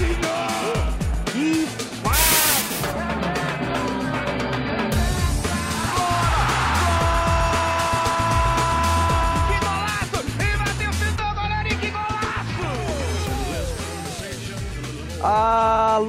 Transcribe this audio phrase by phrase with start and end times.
[0.00, 0.77] Alô,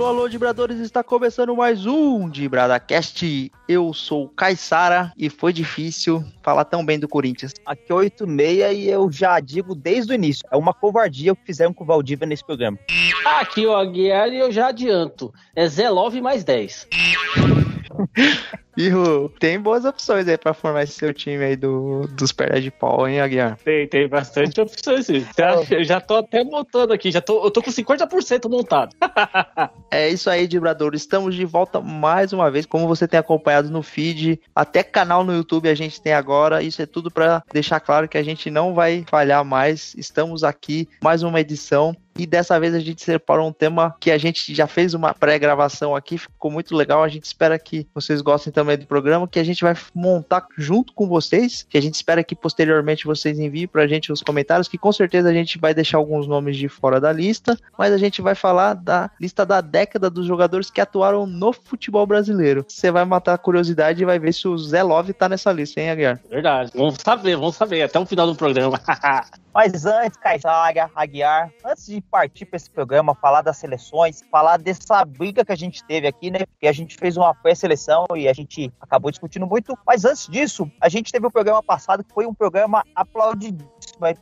[0.10, 3.52] alô, Dibradores, está começando mais um DibradaCast.
[3.68, 7.54] Eu sou o Caissara e foi difícil falar tão bem do Corinthians.
[7.64, 11.46] Aqui é 86 e eu já digo desde o início, é uma covardia o que
[11.46, 12.80] fizeram com o Valdívia nesse programa.
[13.24, 16.88] Aqui o Aguiar e eu já adianto, é Zelov mais 10.
[18.78, 22.72] Ivo, tem boas opções aí pra formar esse seu time aí do, dos pernas de
[22.72, 23.58] pau, hein, Aguiar?
[23.58, 25.08] Tem, tem bastante opções.
[25.38, 28.96] Já, eu já tô até montando aqui, já tô, eu tô com 50% montado.
[29.92, 30.94] é isso aí, Dibrador.
[30.96, 35.34] Estamos de volta mais uma vez, como você tem acompanhado no feed, até canal no
[35.34, 36.62] YouTube a gente tem agora.
[36.62, 39.94] Isso é tudo para deixar claro que a gente não vai falhar mais.
[39.96, 41.96] Estamos aqui, mais uma edição.
[42.20, 45.96] E dessa vez a gente separou um tema que a gente já fez uma pré-gravação
[45.96, 47.02] aqui, ficou muito legal.
[47.02, 50.94] A gente espera que vocês gostem também do programa, que a gente vai montar junto
[50.94, 54.78] com vocês, que a gente espera que posteriormente vocês enviem pra gente os comentários, que
[54.78, 58.22] com certeza a gente vai deixar alguns nomes de fora da lista, mas a gente
[58.22, 62.66] vai falar da lista da década dos jogadores que atuaram no futebol brasileiro.
[62.68, 65.80] Você vai matar a curiosidade e vai ver se o Zé Love tá nessa lista,
[65.80, 66.20] hein, Aguiar?
[66.30, 68.80] Verdade, vamos saber, vamos saber, até o final do programa.
[69.54, 75.04] Mas antes, Caixaga, Aguiar, antes de partir para esse programa, falar das seleções, falar dessa
[75.04, 76.46] briga que a gente teve aqui, né?
[76.46, 78.49] Porque a gente fez uma pré-seleção e a gente
[78.80, 79.78] acabou discutindo muito.
[79.86, 83.70] Mas antes disso, a gente teve um programa passado que foi um programa aplaudidíssimo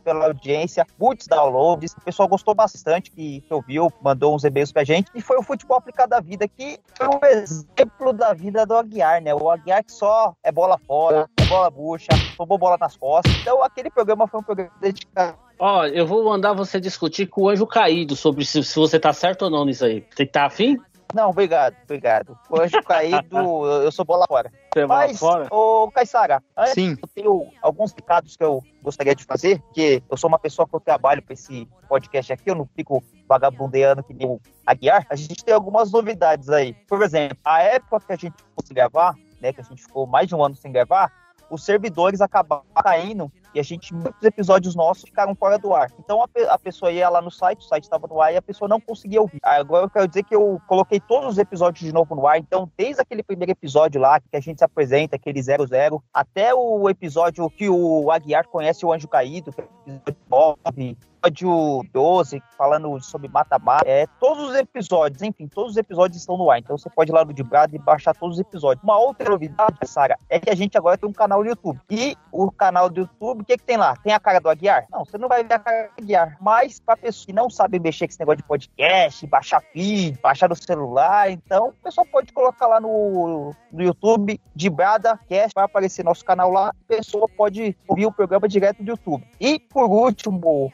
[0.02, 5.08] pela audiência, muitos downloads, o pessoal gostou bastante que, ouviu, mandou uns e-mails pra gente,
[5.14, 9.22] e foi o Futebol Aplicado da Vida, que foi um exemplo da vida do Aguiar,
[9.22, 9.32] né?
[9.34, 13.62] O Aguiar que só é bola fora, é bola bucha, tomou bola nas costas, então
[13.62, 17.66] aquele programa foi um programa dedicado Ó, eu vou mandar você discutir com o anjo
[17.66, 20.04] caído sobre se, se você tá certo ou não nisso aí.
[20.14, 20.78] Você tá afim?
[21.14, 22.38] Não, obrigado, obrigado.
[22.52, 24.52] Anjo caído, eu sou bola fora.
[24.74, 25.48] Você Mas, fora?
[25.50, 26.96] ô Caissara, antes Sim.
[27.00, 30.74] eu tenho alguns recados que eu gostaria de fazer, porque eu sou uma pessoa que
[30.74, 35.06] eu trabalho para esse podcast aqui, eu não fico vagabundeando que nem o Aguiar.
[35.08, 36.74] A gente tem algumas novidades aí.
[36.86, 40.28] Por exemplo, a época que a gente fosse gravar, né, que a gente ficou mais
[40.28, 41.10] de um ano sem gravar,
[41.50, 45.90] os servidores acabaram caindo e a gente, muitos episódios nossos ficaram fora do ar.
[45.98, 48.42] Então a, a pessoa ia lá no site, o site estava no ar e a
[48.42, 49.38] pessoa não conseguia ouvir.
[49.42, 52.38] Agora eu quero dizer que eu coloquei todos os episódios de novo no ar.
[52.38, 56.88] Então, desde aquele primeiro episódio lá, que a gente se apresenta, aquele 00, até o
[56.88, 62.42] episódio que o Aguiar conhece o Anjo Caído, que é o episódio 9, episódio 12,
[62.56, 63.88] falando sobre mata-mata.
[63.88, 66.58] É, todos os episódios, enfim, todos os episódios estão no ar.
[66.58, 68.82] Então você pode ir lá no Dibrado e baixar todos os episódios.
[68.82, 71.80] Uma outra novidade, Sara, é que a gente agora tem um canal no YouTube.
[71.90, 73.96] E o canal do YouTube, o que, que tem lá?
[73.96, 74.86] Tem a cara do Aguiar?
[74.90, 76.36] Não, você não vai ver a cara do Aguiar.
[76.40, 80.48] Mas pra pessoa que não sabe mexer com esse negócio de podcast, baixar feed, baixar
[80.48, 86.04] no celular, então o pessoal pode colocar lá no, no YouTube, Dibrada Cast, vai aparecer
[86.04, 86.68] nosso canal lá.
[86.68, 89.24] A pessoa pode ouvir o programa direto do YouTube.
[89.40, 90.17] E por último,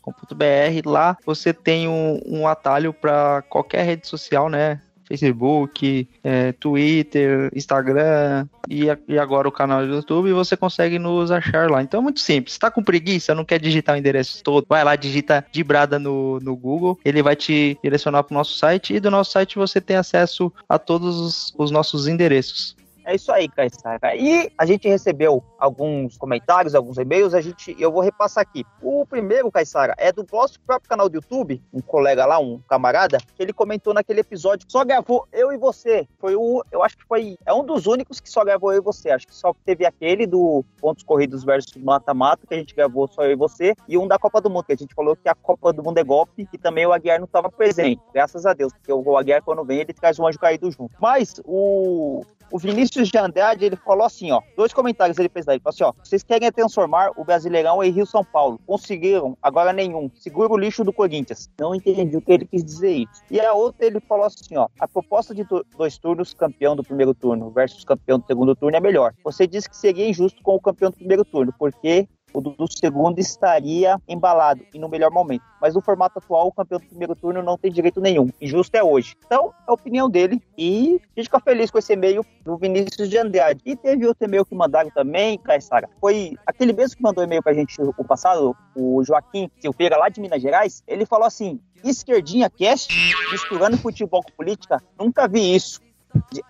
[0.00, 4.80] com.br Lá você tem um, um atalho para qualquer rede social, né?
[5.08, 11.70] Facebook, é, Twitter, Instagram e, e, agora o canal do YouTube você consegue nos achar
[11.70, 11.82] lá.
[11.82, 12.52] Então é muito simples.
[12.52, 16.54] Está com preguiça, não quer digitar o endereço todo, vai lá, digita Dibrada no, no
[16.54, 19.96] Google, ele vai te direcionar para o nosso site e do nosso site você tem
[19.96, 22.76] acesso a todos os, os nossos endereços.
[23.08, 24.14] É isso aí, Caissara.
[24.14, 28.66] E a gente recebeu alguns comentários, alguns e-mails, a gente, eu vou repassar aqui.
[28.82, 33.16] O primeiro, Caissara, é do nosso próprio canal do YouTube, um colega lá, um camarada,
[33.34, 36.06] que ele comentou naquele episódio só gravou eu e você.
[36.18, 38.84] Foi o, eu acho que foi, é um dos únicos que só gravou eu e
[38.84, 39.08] você.
[39.08, 43.24] Acho que só teve aquele do pontos corridos versus mata-mata, que a gente gravou só
[43.24, 45.34] eu e você, e um da Copa do Mundo, que a gente falou que a
[45.34, 48.02] Copa do Mundo é golpe, e também o Aguiar não estava presente.
[48.12, 50.94] Graças a Deus, porque o Aguiar, quando vem, ele traz o anjo caído junto.
[51.00, 55.56] Mas o o Vinícius de Andrade, ele falou assim, ó, dois comentários ele fez daí,
[55.56, 59.72] ele falou assim, ó, vocês querem transformar o Brasileirão em Rio São Paulo, conseguiram, agora
[59.72, 61.50] nenhum, segura o lixo do Corinthians.
[61.58, 63.22] Não entendi o que ele quis dizer isso.
[63.30, 65.46] E a outra ele falou assim, ó, a proposta de
[65.76, 69.14] dois turnos, campeão do primeiro turno versus campeão do segundo turno é melhor.
[69.24, 72.66] Você disse que seria injusto com o campeão do primeiro turno, porque o do, do
[72.70, 75.42] segundo estaria embalado e no melhor momento.
[75.60, 78.30] Mas no formato atual, o campeão do primeiro turno não tem direito nenhum.
[78.40, 79.16] Injusto é hoje.
[79.26, 80.40] Então, é a opinião dele.
[80.56, 83.60] E a gente fica feliz com esse e-mail do Vinícius de Andrade.
[83.64, 85.88] E teve outro e-mail que mandaram também, Caissara.
[86.00, 90.20] Foi aquele mesmo que mandou e-mail pra gente o passado, o Joaquim Silveira, lá de
[90.20, 90.82] Minas Gerais.
[90.86, 92.94] Ele falou assim: Esquerdinha Cast,
[93.32, 95.80] misturando futebol com política, nunca vi isso.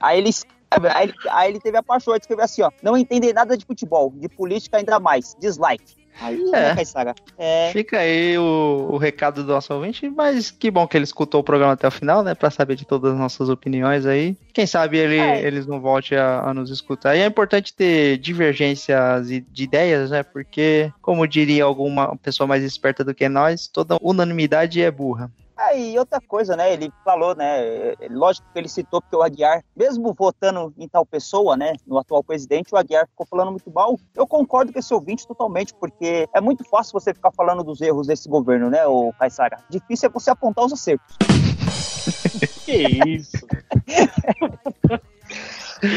[0.01, 0.31] Aí ele
[0.71, 2.71] Aí ele, aí ele teve a paixão de escrever assim, ó.
[2.83, 5.37] Não entender nada de futebol, de política ainda mais.
[5.41, 5.97] Dislike.
[6.21, 6.75] Aí, É.
[6.75, 7.15] né, Saga?
[7.39, 11.41] É, Fica aí o, o recado do nosso ouvinte, mas que bom que ele escutou
[11.41, 12.35] o programa até o final, né?
[12.35, 14.37] Pra saber de todas as nossas opiniões aí.
[14.53, 15.41] Quem sabe ele, É.
[15.47, 17.15] eles não voltem a, a nos escutar.
[17.17, 20.23] E é importante ter divergências de ideias, né?
[20.25, 25.31] Porque, como diria alguma pessoa mais esperta do que nós, toda unanimidade é burra.
[25.59, 26.73] Aí, e outra coisa, né?
[26.73, 27.95] Ele falou, né?
[27.95, 31.73] é, Lógico que ele citou que o Aguiar, mesmo votando em tal pessoa, né?
[31.85, 33.99] No atual presidente, o Aguiar ficou falando muito mal.
[34.15, 38.07] Eu concordo com esse ouvinte totalmente, porque é muito fácil você ficar falando dos erros
[38.07, 39.59] desse governo, né, o Caissara?
[39.69, 41.17] Difícil é você apontar os acertos.
[42.65, 43.47] Que isso?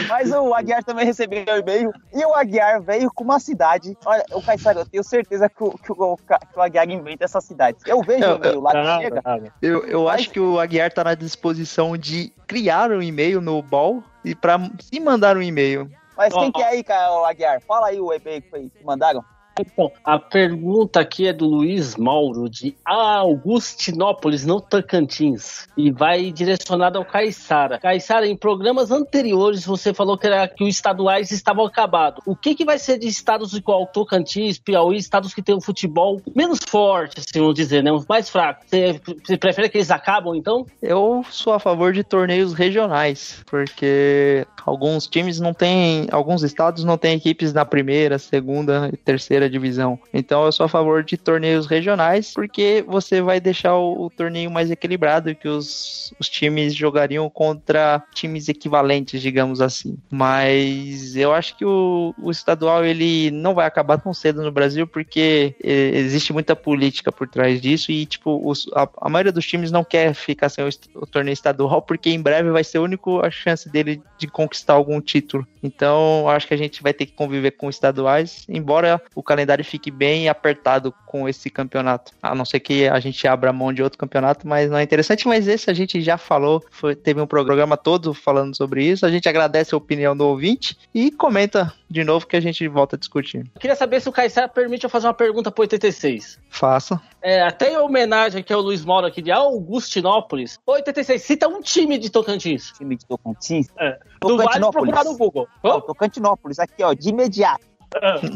[0.08, 1.92] Mas o Aguiar também recebeu o e-mail.
[2.14, 3.98] E o Aguiar veio com uma cidade.
[4.06, 7.42] Olha, o Caissara, eu tenho certeza que o, que o, que o Aguiar inventa essa
[7.42, 7.78] cidade.
[7.86, 9.22] Eu vejo Eu- o e-mail lá que Nada, chega.
[9.24, 9.54] nada.
[9.62, 13.62] Eu, eu Mas- acho que o Aguiar tá na disposição de criar um e-mail no
[13.62, 15.90] Ball e pra se mandar um e-mail.
[16.18, 17.62] Mas quem que é aí, cara, o Aguiar?
[17.62, 19.24] Fala aí o e-mail que foi- que mandaram.
[19.62, 26.98] Então, a pergunta aqui é do Luiz Mauro, de Augustinópolis, no Tocantins, e vai direcionada
[26.98, 27.80] ao Caiçara.
[27.80, 32.22] Caiçara, em programas anteriores você falou que, era, que os estaduais estavam acabados.
[32.26, 36.22] O que, que vai ser de estados igual Tocantins, Piauí, estados que têm um futebol
[36.36, 37.92] menos forte, assim, vamos dizer, né?
[38.08, 38.66] Mais fracos?
[38.68, 40.66] Você, você prefere que eles acabam, então?
[40.82, 46.98] Eu sou a favor de torneios regionais, porque alguns times não têm, alguns estados não
[46.98, 50.00] têm equipes na primeira, segunda e terceira divisão.
[50.14, 54.50] Então eu sou a favor de torneios regionais, porque você vai deixar o, o torneio
[54.50, 59.98] mais equilibrado, que os, os times jogariam contra times equivalentes, digamos assim.
[60.10, 64.88] Mas eu acho que o, o estadual ele não vai acabar tão cedo no Brasil,
[64.88, 69.46] porque eh, existe muita política por trás disso e tipo os- a, a maioria dos
[69.46, 72.82] times não quer ficar sem o, o torneio estadual, porque em breve vai ser a
[72.82, 75.46] única chance dele de conquistar algum título.
[75.64, 79.92] Então acho que a gente vai ter que conviver com estaduais, embora o calendário fique
[79.92, 82.12] bem apertado com esse campeonato.
[82.22, 85.28] A não ser que a gente abra mão de outro campeonato, mas não é interessante.
[85.28, 89.06] Mas esse a gente já falou, foi- teve um programa todo falando sobre isso.
[89.06, 92.96] A gente agradece a opinião do ouvinte e comenta de novo que a gente volta
[92.96, 93.40] a discutir.
[93.54, 96.40] Eu queria saber se o Caiçara permite eu fazer uma pergunta pro 86.
[96.50, 97.02] Faça.
[97.22, 100.58] É, até em homenagem aqui ao Luiz Mauro aqui de Augustinópolis.
[100.66, 102.72] 86, cita um time de Tocantins.
[102.78, 103.68] Time de Tocantins.
[103.78, 104.00] É.
[104.24, 105.48] Vale procurar no Google.
[105.62, 107.70] Tocantinópolis, aqui, ó, de imediato.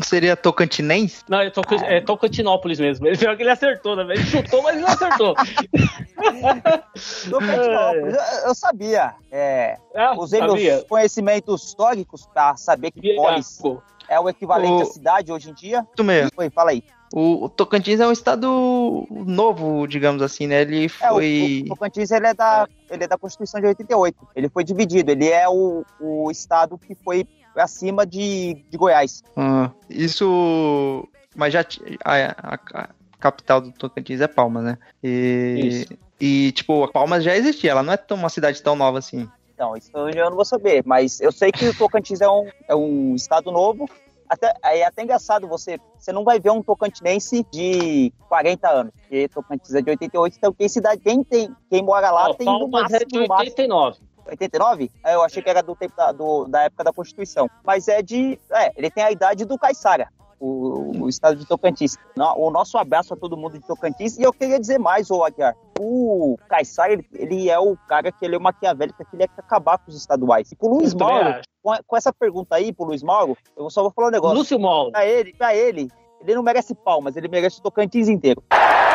[0.04, 1.24] Seria Tocantinense?
[1.30, 3.08] Não, é, Toc é Tocantinópolis mesmo.
[3.08, 4.04] Ele, pior que ele acertou, né?
[4.04, 5.34] Ele chutou, mas ele não acertou.
[7.30, 9.16] Tocantinópolis, eu, eu sabia.
[9.32, 10.72] É, Ah, usei sabia?
[10.74, 15.50] meus conhecimentos históricos pra saber que Polis Pô, é o equivalente O- à cidade hoje
[15.50, 15.88] em dia.
[15.94, 16.32] Isso mesmo.
[16.38, 16.84] Oi, fala aí.
[17.14, 20.62] O, o Tocantins é um estado novo, digamos assim, né?
[20.62, 21.64] Ele É, o, foi.
[21.66, 24.18] o Tocantins ele é, da, ele é da Constituição de 88.
[24.36, 25.12] Ele foi dividido.
[25.12, 27.26] Ele é o, o estado que foi
[27.56, 29.24] acima de, de Goiás.
[29.38, 31.08] Ah, isso.
[31.36, 31.66] Mas já.
[32.04, 32.90] A, a- a
[33.20, 34.78] capital do Tocantins é Palmas, né?
[35.04, 35.94] E, Isso.
[36.20, 39.28] e, tipo, Palmas já existia, ela não é tão, uma cidade tão nova assim.
[39.54, 40.84] Então, isso eu não vou saber.
[40.86, 43.90] Mas eu sei que o Tocantins é um, é um estado novo.
[44.30, 45.80] Até, é até engraçado você.
[45.98, 48.94] Você não vai ver um tocantinense de 40 anos.
[49.02, 52.46] Porque Tocantins é de 88, então quem cidade, quem tem, quem mora lá ó, tem
[52.48, 54.00] no Palmas é máximo, de no máximo 89.
[54.28, 54.92] 89?
[55.04, 57.48] É, eu achei que era do tempo da, do- da época da Constituição.
[57.64, 58.40] Mas é de.
[58.52, 61.98] É, ele tem a idade do Caiçara, o, o estado de Tocantins.
[62.38, 64.18] O nosso abraço a todo mundo de Tocantins.
[64.18, 65.56] E eu queria dizer mais, ô Aguiar.
[65.80, 69.78] O Caiçara, ele, ele é o cara que ele é maquiavélico, que ele quer acabar
[69.78, 70.52] com os estaduais.
[70.52, 73.82] E pro Luiz Eu Mauro, com, com essa pergunta aí, pro Luiz Mauro, eu só
[73.82, 74.38] vou falar um negócio.
[74.38, 74.92] Lúcio Mauro.
[74.92, 75.90] Pra ele, pra ele,
[76.22, 78.44] ele não merece palmas, ele merece o Tocantins inteiro.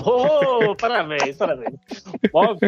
[0.00, 1.74] Oh, parabéns, parabéns.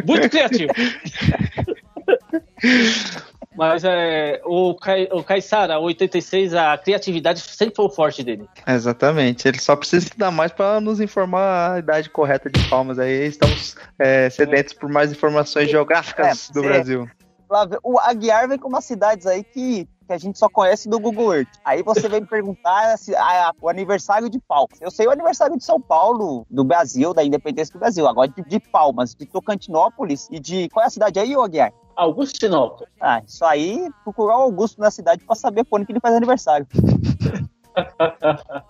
[0.05, 0.73] Muito criativo.
[3.57, 8.49] Mas é, o, Cai, o Caissara, 86, a criatividade sempre foi o forte dele.
[8.67, 9.49] Exatamente.
[9.49, 12.99] Ele só precisa estudar mais para nos informar a idade correta de Palmas.
[12.99, 16.67] Aí estamos é, sedentos por mais informações geográficas É, do sim.
[16.67, 17.11] Brasil.
[17.51, 21.01] Lá O Aguiar vem com umas cidades aí que, que a gente só conhece do
[21.01, 21.49] Google Earth.
[21.65, 24.81] Aí você vem me perguntar se- a- o aniversário de Palmas.
[24.81, 28.07] Eu sei o aniversário de São Paulo, do Brasil, da independência do Brasil.
[28.07, 30.69] Agora de, de Palmas, de Tocantinópolis e de.
[30.69, 31.43] Qual é a cidade aí, ô
[32.01, 32.05] Aguiar?
[32.05, 32.93] Augustinópolis.
[33.01, 36.67] Ah, isso aí, procurar o Augusto na cidade pra saber quando que ele faz aniversário.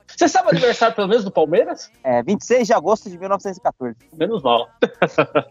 [0.07, 1.91] Você sabe o aniversário pelo menos do Palmeiras?
[2.05, 3.97] É, 26 de agosto de 1914.
[4.13, 4.69] Menos mal.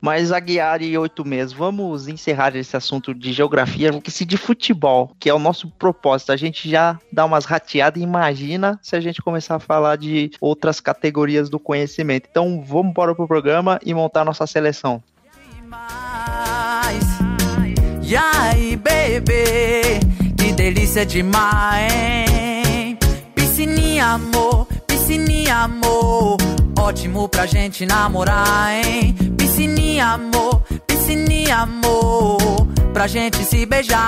[0.00, 5.14] Mas Aguiar e oito meses, vamos encerrar esse assunto de geografia, porque se de futebol,
[5.20, 9.20] que é o nosso propósito, a gente já dá umas rateadas, imagina se a gente
[9.20, 12.28] começar a falar de outras categorias do conhecimento.
[12.30, 15.02] Então vamos embora pro programa e montar nossa seleção.
[18.10, 20.00] E aí, bebê,
[20.36, 22.98] que delícia demais, hein?
[23.36, 26.36] Piscininha, amor, piscininha, amor,
[26.76, 29.14] ótimo pra gente namorar, hein?
[29.38, 34.02] Piscininha, amor, piscininha, amor, pra gente se beijar.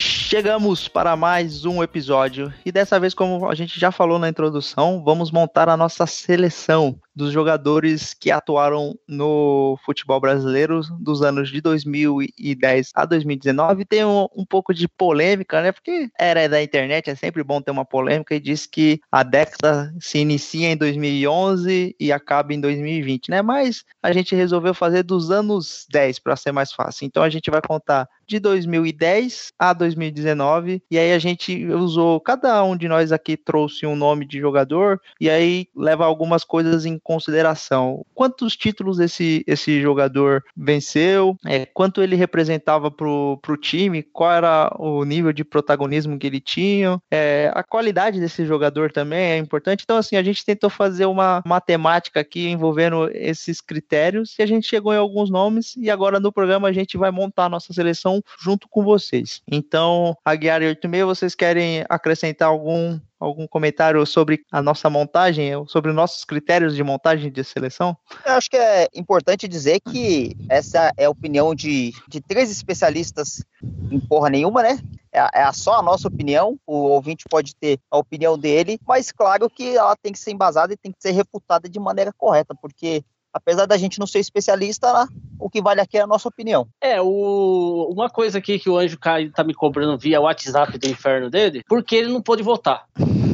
[0.00, 5.04] Chegamos para mais um episódio e dessa vez, como a gente já falou na introdução,
[5.04, 11.60] vamos montar a nossa seleção dos jogadores que atuaram no futebol brasileiro dos anos de
[11.60, 13.84] 2010 a 2019.
[13.84, 15.72] Tem um, um pouco de polêmica, né?
[15.72, 19.94] Porque era da internet, é sempre bom ter uma polêmica e diz que a década
[20.00, 23.42] se inicia em 2011 e acaba em 2020, né?
[23.42, 27.06] Mas a gente resolveu fazer dos anos 10 para ser mais fácil.
[27.06, 32.62] Então a gente vai contar de 2010 a 2019 e aí a gente usou cada
[32.64, 36.98] um de nós aqui trouxe um nome de jogador e aí leva algumas coisas em
[37.04, 38.04] consideração.
[38.14, 41.36] Quantos títulos esse, esse jogador venceu?
[41.46, 44.02] É, quanto ele representava para o time?
[44.02, 46.98] Qual era o nível de protagonismo que ele tinha?
[47.10, 49.82] É, a qualidade desse jogador também é importante.
[49.84, 54.66] Então, assim, a gente tentou fazer uma matemática aqui envolvendo esses critérios e a gente
[54.66, 58.22] chegou em alguns nomes e agora no programa a gente vai montar a nossa seleção
[58.40, 59.42] junto com vocês.
[59.46, 65.92] Então, Aguiar e 86, vocês querem acrescentar algum algum comentário sobre a nossa montagem, sobre
[65.92, 67.96] nossos critérios de montagem de seleção?
[68.24, 73.44] Eu acho que é importante dizer que essa é a opinião de, de três especialistas
[73.90, 74.78] em porra nenhuma, né?
[75.12, 79.48] É, é só a nossa opinião, o ouvinte pode ter a opinião dele, mas claro
[79.48, 83.04] que ela tem que ser embasada e tem que ser refutada de maneira correta, porque
[83.34, 86.66] apesar da gente não ser especialista, o que vale aqui é a nossa opinião.
[86.80, 87.90] É, o...
[87.92, 91.62] uma coisa aqui que o Anjo Caio tá me cobrando via WhatsApp do inferno dele,
[91.68, 92.86] porque ele não pôde votar.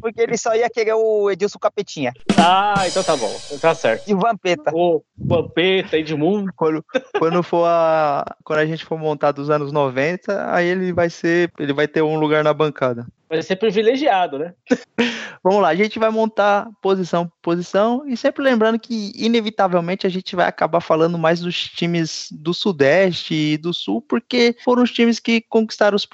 [0.00, 2.12] Porque ele só ia querer o Edilson Capetinha.
[2.38, 3.30] Ah, então tá bom.
[3.60, 4.08] Tá certo.
[4.08, 4.70] E o Vampeta.
[4.74, 6.52] O Vampeta, Edmundo.
[6.54, 6.84] Quando,
[7.18, 8.24] quando for a.
[8.44, 11.50] Quando a gente for montar dos anos 90, aí ele vai ser.
[11.58, 14.54] Ele vai ter um lugar na bancada vai ser privilegiado, né?
[15.42, 20.10] Vamos lá, a gente vai montar posição por posição e sempre lembrando que, inevitavelmente, a
[20.10, 24.90] gente vai acabar falando mais dos times do Sudeste e do Sul, porque foram os
[24.90, 26.08] times que conquistaram os,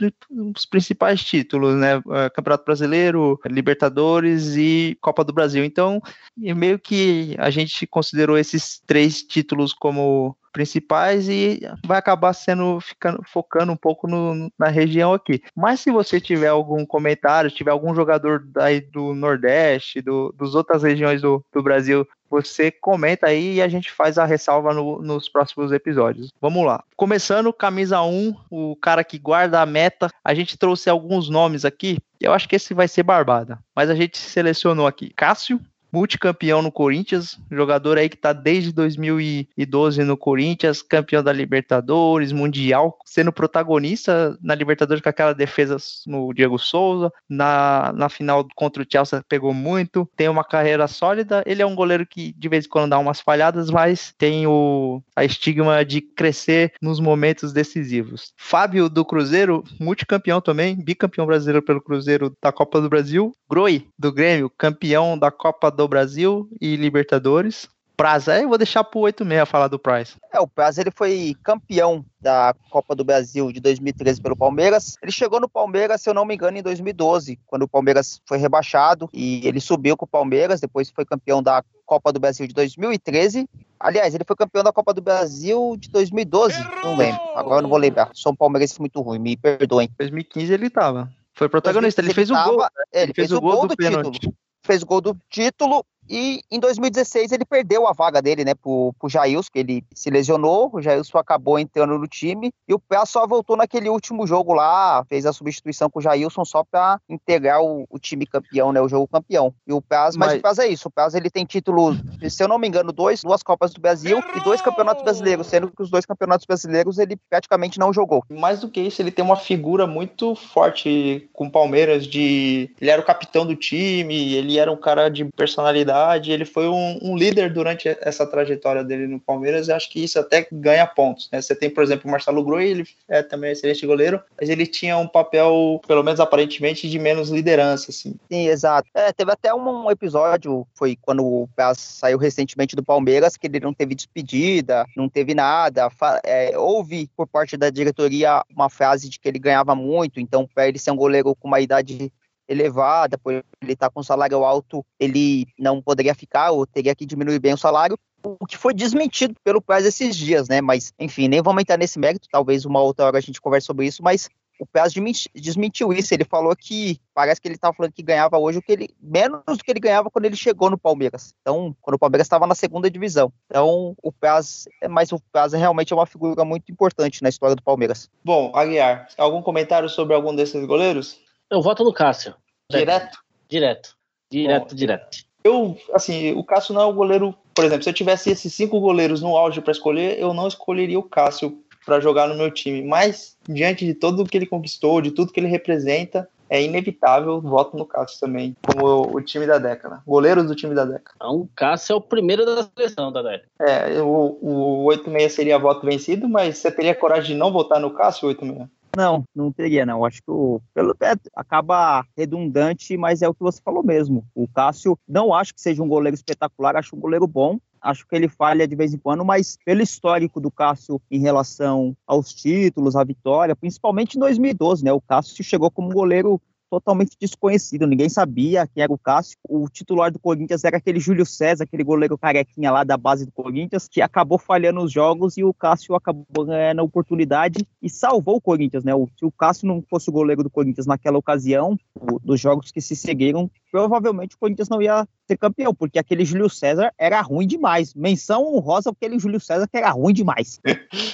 [0.55, 2.03] os principais títulos, né?
[2.11, 5.65] É, Campeonato Brasileiro, Libertadores e Copa do Brasil.
[5.65, 6.03] Então,
[6.37, 13.23] meio que a gente considerou esses três títulos como principais e vai acabar sendo ficando
[13.25, 15.42] focando um pouco no, na região aqui.
[15.57, 20.83] Mas se você tiver algum comentário, tiver algum jogador daí do Nordeste, do, dos outras
[20.83, 25.28] regiões do, do Brasil você comenta aí e a gente faz a ressalva no, nos
[25.28, 26.33] próximos episódios.
[26.40, 26.85] Vamos lá.
[26.97, 30.09] Começando, camisa 1, o cara que guarda a meta.
[30.25, 31.99] A gente trouxe alguns nomes aqui.
[32.21, 33.59] Eu acho que esse vai ser Barbada.
[33.75, 35.61] Mas a gente selecionou aqui Cássio,
[35.92, 42.99] multicampeão no Corinthians, jogador aí que tá desde 2012 no Corinthians, campeão da Libertadores, Mundial,
[43.04, 48.87] sendo protagonista na Libertadores com aquela defesa no Diego Souza, na, na final contra o
[48.90, 52.68] Chelsea pegou muito, tem uma carreira sólida, ele é um goleiro que de vez em
[52.68, 58.32] quando dá umas falhadas, mas tem o a estigma de crescer nos momentos decisivos.
[58.37, 64.12] Fábio do Cruzeiro, multicampeão também, bicampeão brasileiro pelo Cruzeiro da Copa do Brasil, Groi do
[64.12, 67.67] Grêmio, campeão da Copa do do Brasil e Libertadores.
[67.97, 70.17] Praza, eu vou deixar pro 86 falar do Price.
[70.33, 74.97] É, o Praza ele foi campeão da Copa do Brasil de 2013 pelo Palmeiras.
[75.03, 78.39] Ele chegou no Palmeiras, se eu não me engano, em 2012, quando o Palmeiras foi
[78.39, 82.55] rebaixado e ele subiu com o Palmeiras, depois foi campeão da Copa do Brasil de
[82.55, 83.49] 2013.
[83.79, 87.21] Aliás, ele foi campeão da Copa do Brasil de 2012, não lembro.
[87.35, 88.11] Agora eu não vou lembrar.
[88.15, 89.91] Sou um palmeirense muito ruim, me perdoem.
[89.99, 91.11] 2015 ele tava.
[91.35, 92.63] Foi protagonista, ele fez o gol.
[92.93, 94.35] Ele, ele fez, fez, o gol, gol do, do título
[94.71, 99.09] fez gol do título e em 2016 ele perdeu a vaga dele, né, pro, pro
[99.09, 103.29] Jailson, que ele se lesionou, o Jailson acabou entrando no time, e o Pé só
[103.29, 107.87] voltou naquele último jogo lá, fez a substituição com o Jailson só para integrar o,
[107.88, 109.55] o, time campeão, né, o jogo campeão.
[109.64, 111.97] E o Paz, mas, mas o Paz é isso, o Paz ele tem título,
[112.29, 115.71] se eu não me engano, dois, duas Copas do Brasil e dois campeonatos brasileiros, sendo
[115.71, 118.25] que os dois campeonatos brasileiros ele praticamente não jogou.
[118.29, 122.90] Mais do que isso, ele tem uma figura muito forte com o Palmeiras de ele
[122.90, 126.00] era o capitão do time, ele era um cara de personalidade
[126.33, 130.19] ele foi um, um, líder durante essa trajetória dele no Palmeiras, e acho que isso
[130.19, 131.40] até ganha pontos, né?
[131.40, 134.66] Você tem, por exemplo, o Marcelo Groi, ele é também um excelente goleiro, mas ele
[134.66, 138.14] tinha um papel, pelo menos aparentemente, de menos liderança, assim.
[138.30, 138.88] Sim, exato.
[138.95, 143.61] É, teve até um episódio, foi quando o Paz saiu recentemente do Palmeiras, que ele
[143.61, 145.88] não teve despedida, não teve nada,
[146.25, 150.69] é, houve por parte da diretoria uma frase de que ele ganhava muito, então para
[150.69, 152.12] ele ser um goleiro com uma idade
[152.50, 157.07] elevada, por ele estar tá com salário alto, ele não poderia ficar ou teria que
[157.07, 160.61] diminuir bem o salário, o que foi desmentido pelo Praz esses dias, né?
[160.61, 163.87] Mas, enfim, nem vamos entrar nesse mérito, talvez uma outra hora a gente converse sobre
[163.87, 164.28] isso, mas
[164.59, 164.92] o Praz
[165.35, 168.73] desmentiu isso, ele falou que parece que ele estava falando que ganhava hoje o que
[168.73, 171.35] ele menos do que ele ganhava quando ele chegou no Palmeiras.
[171.40, 173.33] Então, quando o Palmeiras estava na segunda divisão.
[173.47, 177.62] Então, o Praz, mas o Praz realmente é uma figura muito importante na história do
[177.62, 178.11] Palmeiras.
[178.23, 181.19] Bom, Aguiar, algum comentário sobre algum desses goleiros?
[181.50, 182.35] Eu voto no Cássio.
[182.71, 183.19] Direto?
[183.49, 183.97] Direto.
[184.30, 185.19] Direto, Bom, direto.
[185.42, 187.35] Eu, assim, o Cássio não é o goleiro.
[187.52, 190.99] Por exemplo, se eu tivesse esses cinco goleiros no auge para escolher, eu não escolheria
[190.99, 192.83] o Cássio para jogar no meu time.
[192.83, 197.76] Mas, diante de tudo que ele conquistou, de tudo que ele representa, é inevitável voto
[197.76, 200.02] no Cássio também, como o time da década.
[200.07, 201.14] Goleiros do time da década.
[201.16, 203.49] Então, o Cássio é o primeiro da seleção da década.
[203.61, 207.92] É, o, o 86 seria voto vencido, mas você teria coragem de não votar no
[207.92, 208.69] Cássio, 86?
[208.97, 210.04] Não, não teria, não.
[210.04, 214.25] Acho que o, pelo, é, acaba redundante, mas é o que você falou mesmo.
[214.35, 217.59] O Cássio, não acho que seja um goleiro espetacular, acho um goleiro bom.
[217.80, 221.97] Acho que ele falha de vez em quando, mas pelo histórico do Cássio em relação
[222.06, 224.92] aos títulos, à vitória, principalmente em 2012, né?
[224.92, 226.40] O Cássio chegou como goleiro
[226.71, 229.37] totalmente desconhecido, ninguém sabia quem era o Cássio.
[229.49, 233.33] O titular do Corinthians era aquele Júlio César, aquele goleiro carequinha lá da base do
[233.33, 238.37] Corinthians, que acabou falhando os jogos e o Cássio acabou ganhando a oportunidade e salvou
[238.37, 238.93] o Corinthians, né?
[239.19, 241.77] Se o Cássio não fosse o goleiro do Corinthians naquela ocasião,
[242.23, 246.50] dos jogos que se seguiram, provavelmente o Corinthians não ia ser campeão, porque aquele Júlio
[246.50, 247.95] César era ruim demais.
[247.95, 250.61] Menção honrosa aquele Júlio César que era ruim demais.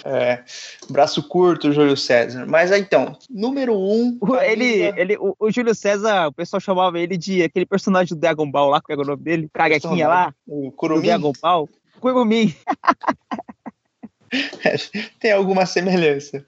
[0.08, 0.44] É,
[0.88, 2.46] braço curto, Júlio César.
[2.46, 4.16] Mas então, número um.
[4.40, 8.48] Ele, ele, o, o, Júlio César, o pessoal chamava ele de aquele personagem do Dragon
[8.48, 9.50] Ball lá, que é o nome dele?
[9.52, 10.34] Carequinha lá.
[10.46, 11.08] O Kurumi.
[11.08, 11.68] Dragon Ball.
[11.98, 12.56] Kurumi.
[15.18, 16.46] Tem alguma semelhança.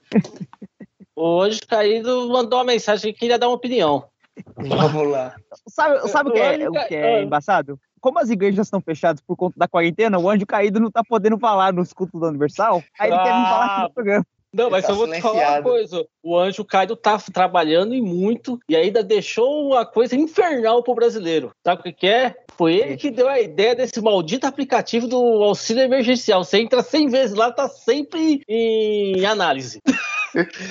[1.15, 4.05] Hoje Caído mandou uma mensagem que queria dar uma opinião.
[4.55, 5.35] Vamos lá.
[5.67, 7.79] Sabe, sabe o, que é, o que é embaçado?
[7.99, 11.37] Como as igrejas estão fechadas por conta da quarentena, o anjo caído não tá podendo
[11.37, 14.25] falar nos cultos do Universal, aí ele ah, quer vir falar aqui no programa.
[14.51, 16.05] Não, mas tá eu vou te falar uma coisa.
[16.23, 21.51] O Anjo Caído tá trabalhando e muito e ainda deixou uma coisa infernal pro brasileiro.
[21.63, 22.35] Sabe o que, que é?
[22.57, 26.43] Foi ele que deu a ideia desse maldito aplicativo do auxílio emergencial.
[26.43, 29.79] Você entra 100 vezes lá, tá sempre em análise.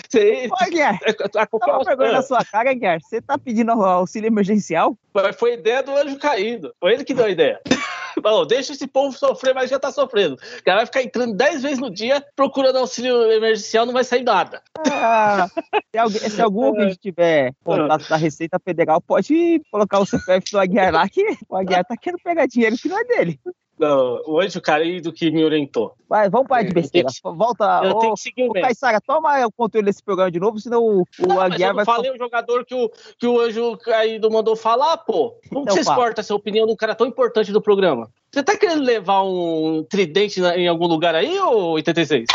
[0.09, 0.99] Você, Ô, Guiar,
[1.35, 1.85] a, a qualquer...
[1.85, 3.01] vergonha na sua cara, Guiar.
[3.01, 4.97] Você tá pedindo auxílio emergencial?
[5.37, 6.73] Foi ideia do anjo caído.
[6.81, 7.61] Foi ele que deu a ideia.
[8.23, 10.35] Falou, deixa esse povo sofrer, mas já tá sofrendo.
[10.35, 14.23] O cara vai ficar entrando 10 vezes no dia procurando auxílio emergencial, não vai sair
[14.23, 14.63] nada.
[14.91, 15.49] Ah,
[15.93, 20.59] se, alguém, se algum ouvinte tiver contato da Receita Federal, pode colocar o CPF do
[20.59, 23.41] Aguiar lá, que o Aguiar tá querendo pegar dinheiro que não é dele.
[23.79, 25.95] Não, o anjo caído que me orientou.
[26.09, 27.09] Vai, vamos parar de besteira.
[27.09, 27.81] Que, Volta.
[27.85, 30.83] Eu ô, tenho que seguir o Caissara, toma o controle desse programa de novo, senão
[30.83, 31.83] o, não, Aguiar vai.
[31.83, 35.39] Eu falei o jogador que o, que o anjo caído mandou falar, pô.
[35.49, 38.11] Como então, você exporta essa opinião de um cara tão importante do programa?
[38.33, 42.27] Você tá querendo levar um tridente na, em algum lugar aí, ô 86?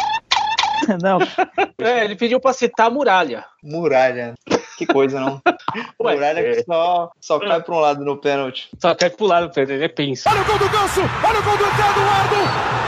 [1.01, 1.19] Não.
[1.79, 3.45] É, ele pediu pra citar a muralha.
[3.63, 4.34] Muralha.
[4.77, 5.41] Que coisa, não?
[6.01, 6.55] Ué, muralha é.
[6.55, 8.69] que só, só cai pra um lado no pênalti.
[8.79, 10.29] Só cai pro lado, Pedro, ele é pensa.
[10.29, 11.01] Olha o gol do Ganso!
[11.01, 12.36] Olha o gol do Eduardo!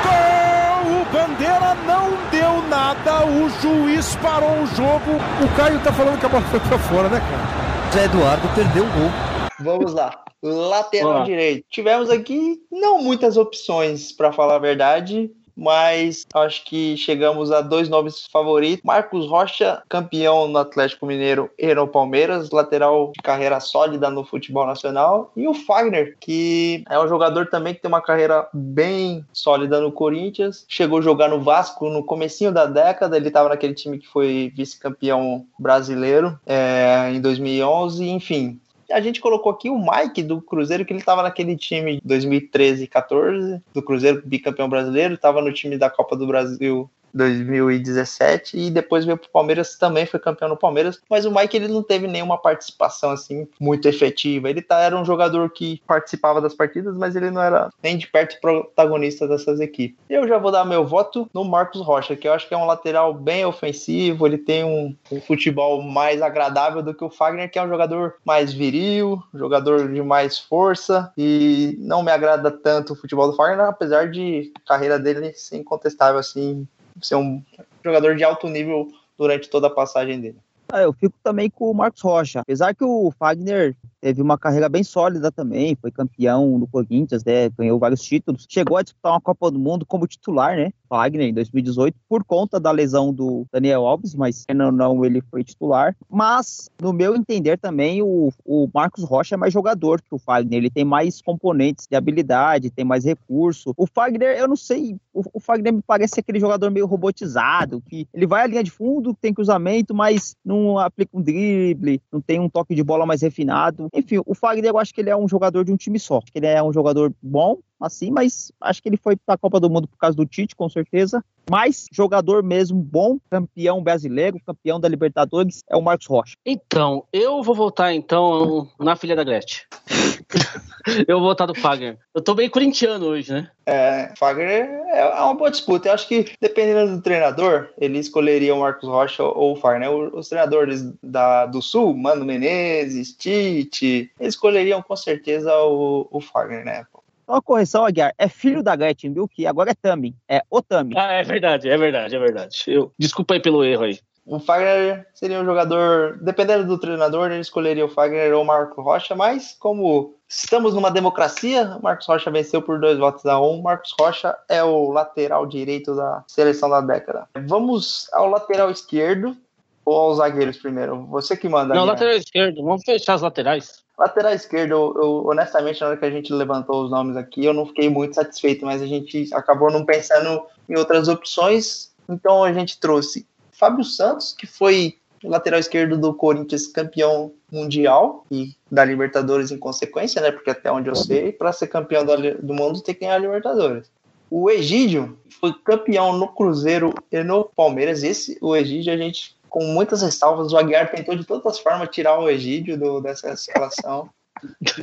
[0.04, 1.02] Gol!
[1.02, 5.12] O Bandeira não deu nada, o juiz parou o jogo.
[5.44, 7.92] O Caio tá falando que a bola foi pra fora, né, cara?
[7.94, 9.12] Zé Eduardo perdeu o gol.
[9.60, 10.24] Vamos lá.
[10.44, 11.66] Lateral direito.
[11.70, 17.88] Tivemos aqui não muitas opções, para falar a verdade mas acho que chegamos a dois
[17.90, 18.84] nomes favoritos.
[18.84, 24.66] Marcos Rocha, campeão no Atlético Mineiro e no Palmeiras, lateral de carreira sólida no futebol
[24.66, 29.80] nacional, e o Fagner, que é um jogador também que tem uma carreira bem sólida
[29.80, 34.00] no Corinthians, chegou a jogar no Vasco no comecinho da década, ele estava naquele time
[34.00, 38.60] que foi vice-campeão brasileiro é, em 2011, enfim,
[38.92, 42.88] a gente colocou aqui o Mike do Cruzeiro, que ele estava naquele time 2013 e
[42.88, 49.06] 14 do Cruzeiro, bicampeão brasileiro, estava no time da Copa do Brasil 2017 e depois
[49.06, 52.38] veio pro Palmeiras, também foi campeão no Palmeiras, mas o Mike ele não teve nenhuma
[52.38, 54.50] participação assim muito efetiva.
[54.50, 58.08] Ele tá, era um jogador que participava das partidas, mas ele não era nem de
[58.08, 59.98] perto protagonista dessas equipes.
[60.10, 62.66] Eu já vou dar meu voto no Marcos Rocha, que eu acho que é um
[62.66, 67.58] lateral bem ofensivo, ele tem um, um futebol mais agradável do que o Fagner, que
[67.58, 72.96] é um jogador mais viril, jogador de mais força e não me agrada tanto o
[72.96, 76.68] futebol do Fagner, apesar de a carreira dele ser incontestável assim,
[77.02, 77.42] ser um
[77.84, 80.38] jogador de alto nível durante toda a passagem dele.
[80.72, 82.40] Ah, eu fico também com o Marcos Rocha.
[82.40, 87.50] Apesar que o Fagner teve uma carreira bem sólida também, foi campeão do Corinthians, né,
[87.50, 91.34] ganhou vários títulos, chegou a disputar uma Copa do Mundo como titular, né, Wagner, em
[91.34, 95.96] 2018, por conta da lesão do Daniel Alves, mas não, não ele foi titular.
[96.08, 100.60] Mas, no meu entender também, o, o Marcos Rocha é mais jogador que o Fagner,
[100.60, 103.74] ele tem mais componentes de habilidade, tem mais recurso.
[103.76, 108.08] O Fagner, eu não sei, o, o Fagner me parece aquele jogador meio robotizado, que
[108.14, 112.40] ele vai à linha de fundo, tem cruzamento, mas não aplica um drible, não tem
[112.40, 113.90] um toque de bola mais refinado.
[113.96, 116.22] Enfim, o Fagner eu acho que ele é um jogador de um time só.
[116.34, 119.70] Ele é um jogador bom, assim, mas acho que ele foi para a Copa do
[119.70, 121.24] Mundo por causa do Tite, com certeza.
[121.50, 126.36] Mas jogador mesmo bom, campeão brasileiro, campeão da Libertadores, é o Marcos Rocha.
[126.46, 129.64] Então, eu vou votar então na filha da Gretchen.
[131.08, 131.98] eu vou votar do Fagner.
[132.14, 133.50] Eu tô bem corintiano hoje, né?
[133.66, 135.90] É, Fagner é uma boa disputa.
[135.90, 139.90] Eu acho que, dependendo do treinador, ele escolheria o Marcos Rocha ou o Fagner.
[139.90, 146.64] Os treinadores da, do Sul, Mano Menezes, Tite, eles escolheriam com certeza o, o Fagner,
[146.64, 146.86] né?
[147.28, 149.28] Uma correção, Aguiar, é filho da Gretchen, viu?
[149.28, 150.16] Que agora é Tami.
[150.30, 150.94] É o Tami.
[150.98, 152.64] Ah, é verdade, é verdade, é verdade.
[152.68, 154.00] Eu, desculpa aí pelo erro aí.
[154.26, 158.82] O Fagner seria um jogador, dependendo do treinador, ele escolheria o Fagner ou o Marco
[158.82, 163.62] Rocha, mas como estamos numa democracia, o Marcos Rocha venceu por dois votos a um.
[163.62, 167.28] Marcos Rocha é o lateral direito da seleção da década.
[167.46, 169.38] Vamos ao lateral esquerdo
[169.86, 171.06] ou aos zagueiros primeiro?
[171.06, 171.76] Você que manda.
[171.76, 171.94] Não, minha.
[171.94, 173.85] lateral esquerdo, vamos fechar as laterais.
[173.98, 177.54] Lateral esquerdo, eu, eu, honestamente, na hora que a gente levantou os nomes aqui, eu
[177.54, 182.52] não fiquei muito satisfeito, mas a gente acabou não pensando em outras opções, então a
[182.52, 189.52] gente trouxe Fábio Santos, que foi lateral esquerdo do Corinthians campeão mundial e da Libertadores
[189.52, 190.32] em consequência, né?
[190.32, 193.90] Porque até onde eu sei, para ser campeão do mundo tem que ganhar a Libertadores.
[194.30, 198.04] O Egídio foi campeão no Cruzeiro e no Palmeiras.
[198.04, 200.52] Esse, o Egídio, a gente com muitas ressalvas.
[200.52, 204.10] O Aguiar tentou de todas as formas tirar o Egídio do, dessa escalação.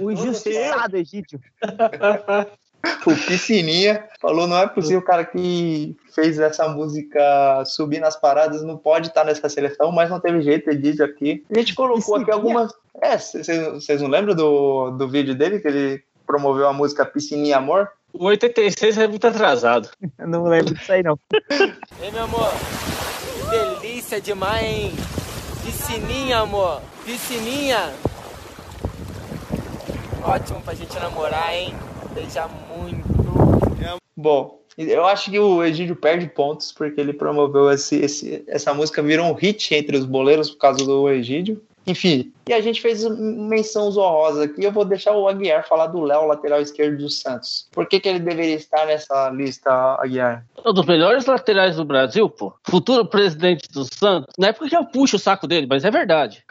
[0.01, 1.39] O injustiçado Egídio.
[3.07, 8.63] o Piscininha falou: não é possível o cara que fez essa música subir nas paradas
[8.63, 11.45] não pode estar nessa seleção, mas não teve jeito, ele diz aqui.
[11.55, 12.73] A gente colocou aqui algumas.
[13.03, 17.91] É, vocês não lembram do, do vídeo dele que ele promoveu a música Piscininha Amor?
[18.11, 19.91] O 86 é muito atrasado.
[20.19, 21.19] não lembro disso aí, não.
[22.01, 22.49] Ei, meu amor,
[23.53, 24.93] delícia demais, hein?
[25.65, 26.81] Piscininha, amor.
[27.05, 27.93] Piscininha.
[30.25, 31.75] Ótimo pra gente namorar, hein?
[32.15, 33.13] Beija muito.
[34.17, 39.03] Bom, eu acho que o Egídio perde pontos porque ele promoveu esse, esse, essa música,
[39.03, 41.63] virou um hit entre os boleiros por causa do Egídio.
[41.87, 44.65] Enfim, e a gente fez menção honrosa aqui.
[44.65, 47.69] Eu vou deixar o Aguiar falar do Léo, lateral esquerdo do Santos.
[47.71, 50.45] Por que, que ele deveria estar nessa lista, Aguiar?
[50.65, 52.53] Um dos melhores laterais do Brasil, pô.
[52.65, 54.33] Futuro presidente do Santos.
[54.37, 56.45] Não é porque eu puxo o saco dele, mas é verdade.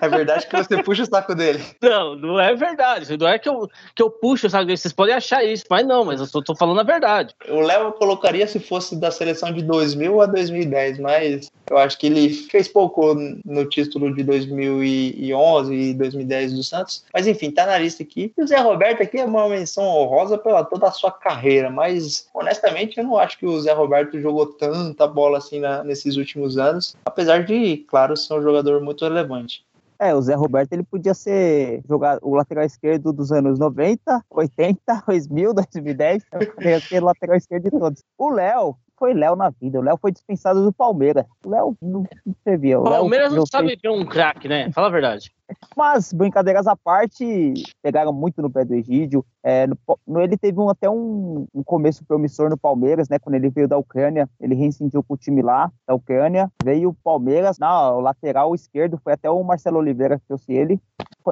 [0.00, 1.62] É verdade que você puxa o saco dele.
[1.80, 3.16] Não, não é verdade.
[3.16, 4.76] Não é que eu, que eu puxo o saco dele.
[4.76, 7.34] Vocês podem achar isso, mas não, mas eu só tô falando a verdade.
[7.48, 12.06] O Léo colocaria se fosse da seleção de 2000 a 2010, mas eu acho que
[12.06, 17.04] ele fez pouco no título de 2011 e 2010 do Santos.
[17.12, 18.32] Mas enfim, tá na lista aqui.
[18.36, 22.28] E o Zé Roberto aqui é uma menção honrosa pela toda a sua carreira, mas
[22.34, 26.58] honestamente eu não acho que o Zé Roberto jogou tanta bola assim na, nesses últimos
[26.58, 29.53] anos, apesar de, claro, ser um jogador muito relevante.
[29.98, 35.04] É, o Zé Roberto ele podia ser jogar o lateral esquerdo dos anos 90, 80,
[35.06, 38.02] 2000, 2010, podia ser lateral esquerdo de todos.
[38.18, 39.78] O Léo, foi Léo na vida.
[39.78, 41.24] O Léo foi dispensado do Palmeiras.
[41.44, 42.04] O Léo não
[42.42, 42.78] servia.
[42.80, 44.70] O Palmeiras Léo, não sabe ver um craque, né?
[44.72, 45.32] Fala a verdade.
[45.76, 47.52] Mas, brincadeiras à parte,
[47.82, 49.24] pegaram muito no pé do Egídio.
[49.42, 49.76] É, no,
[50.06, 53.18] no, ele teve um, até um, um, começo promissor no Palmeiras, né?
[53.18, 56.50] Quando ele veio da Ucrânia, ele reincidiu com o time lá, da Ucrânia.
[56.64, 60.80] Veio o Palmeiras, na lateral esquerdo, foi até o Marcelo Oliveira que trouxe ele.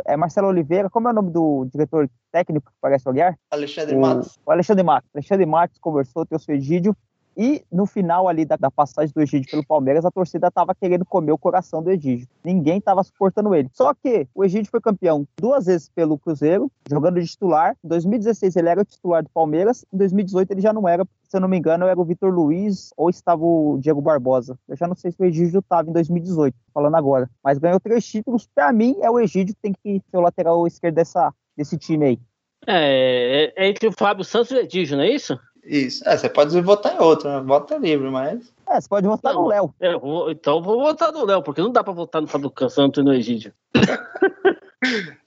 [0.07, 3.37] É Marcelo Oliveira, como é o nome do diretor técnico que parece olhar?
[3.51, 4.39] Alexandre Matos.
[4.45, 5.11] O Alexandre Matos.
[5.15, 6.97] Alexandre Matos conversou, trouxe o Egídio
[7.37, 11.05] E no final ali da, da passagem do Egídio pelo Palmeiras, a torcida tava querendo
[11.05, 12.29] comer o coração do Egídio.
[12.45, 13.71] Ninguém tava suportando ele.
[13.73, 17.77] Só que o Egídio foi campeão duas vezes pelo Cruzeiro, jogando de titular.
[17.85, 21.37] Em 2016 ele era o titular do Palmeiras, em 2018 ele já não era, se
[21.37, 24.59] eu não me engano, era o Vitor Luiz ou estava o Diego Barbosa.
[24.69, 27.31] Eu já não sei se o Egídio estava em 2018, falando agora.
[27.43, 28.49] Mas ganhou três títulos.
[28.55, 32.07] Para mim, é o Egídio que tem que ser o lateral esquerdo dessa, desse time
[32.07, 32.19] aí.
[32.67, 35.39] É, é, é entre o Fábio Santos e o Edígio, não é isso?
[35.65, 36.07] Isso.
[36.09, 37.41] É, você pode votar em outro, né?
[37.45, 38.53] Vota livre, mas.
[38.69, 39.43] É, você pode votar Não.
[39.43, 39.75] no Léo.
[39.81, 42.53] É, vou- então eu vou votar no Léo, porque não dá pra votar no Fábio
[42.69, 43.53] Santos e no Egídio.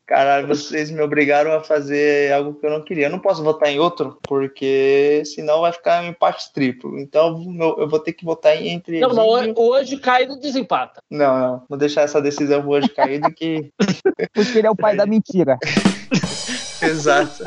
[0.08, 3.08] Caralho, vocês me obrigaram a fazer algo que eu não queria.
[3.08, 7.00] Eu não posso votar em outro, porque senão vai ficar um empate triplo.
[7.00, 7.44] Então
[7.80, 9.00] eu vou ter que votar em- entre.
[9.00, 11.02] Não, mas hoje, hoje cai no desempata.
[11.10, 11.64] Não, não.
[11.68, 13.72] Vou deixar essa decisão hoje caída que.
[14.34, 15.58] Porque ele é o pai da mentira.
[16.84, 17.44] Exato.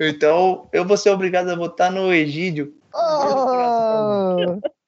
[0.00, 2.72] Então, eu vou ser obrigado a votar no Egídio.
[2.94, 4.36] Oh,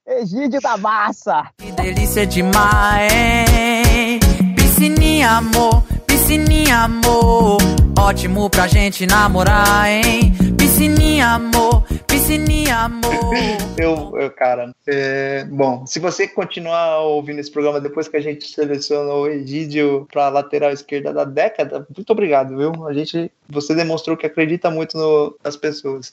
[0.06, 1.50] Egídio da massa!
[1.58, 3.10] Que delícia demais?
[4.56, 7.58] Piscininha, amor, piscininha, amor.
[8.00, 10.32] Ótimo pra gente namorar, hein?
[10.56, 13.10] Piscininha, amor, piscininha, amor.
[13.78, 18.46] Eu, eu cara, é, bom, se você continuar ouvindo esse programa depois que a gente
[18.46, 22.86] selecionou o Egídio para lateral esquerda da década, muito obrigado, viu?
[22.86, 26.12] A gente, você demonstrou que acredita muito no- nas pessoas.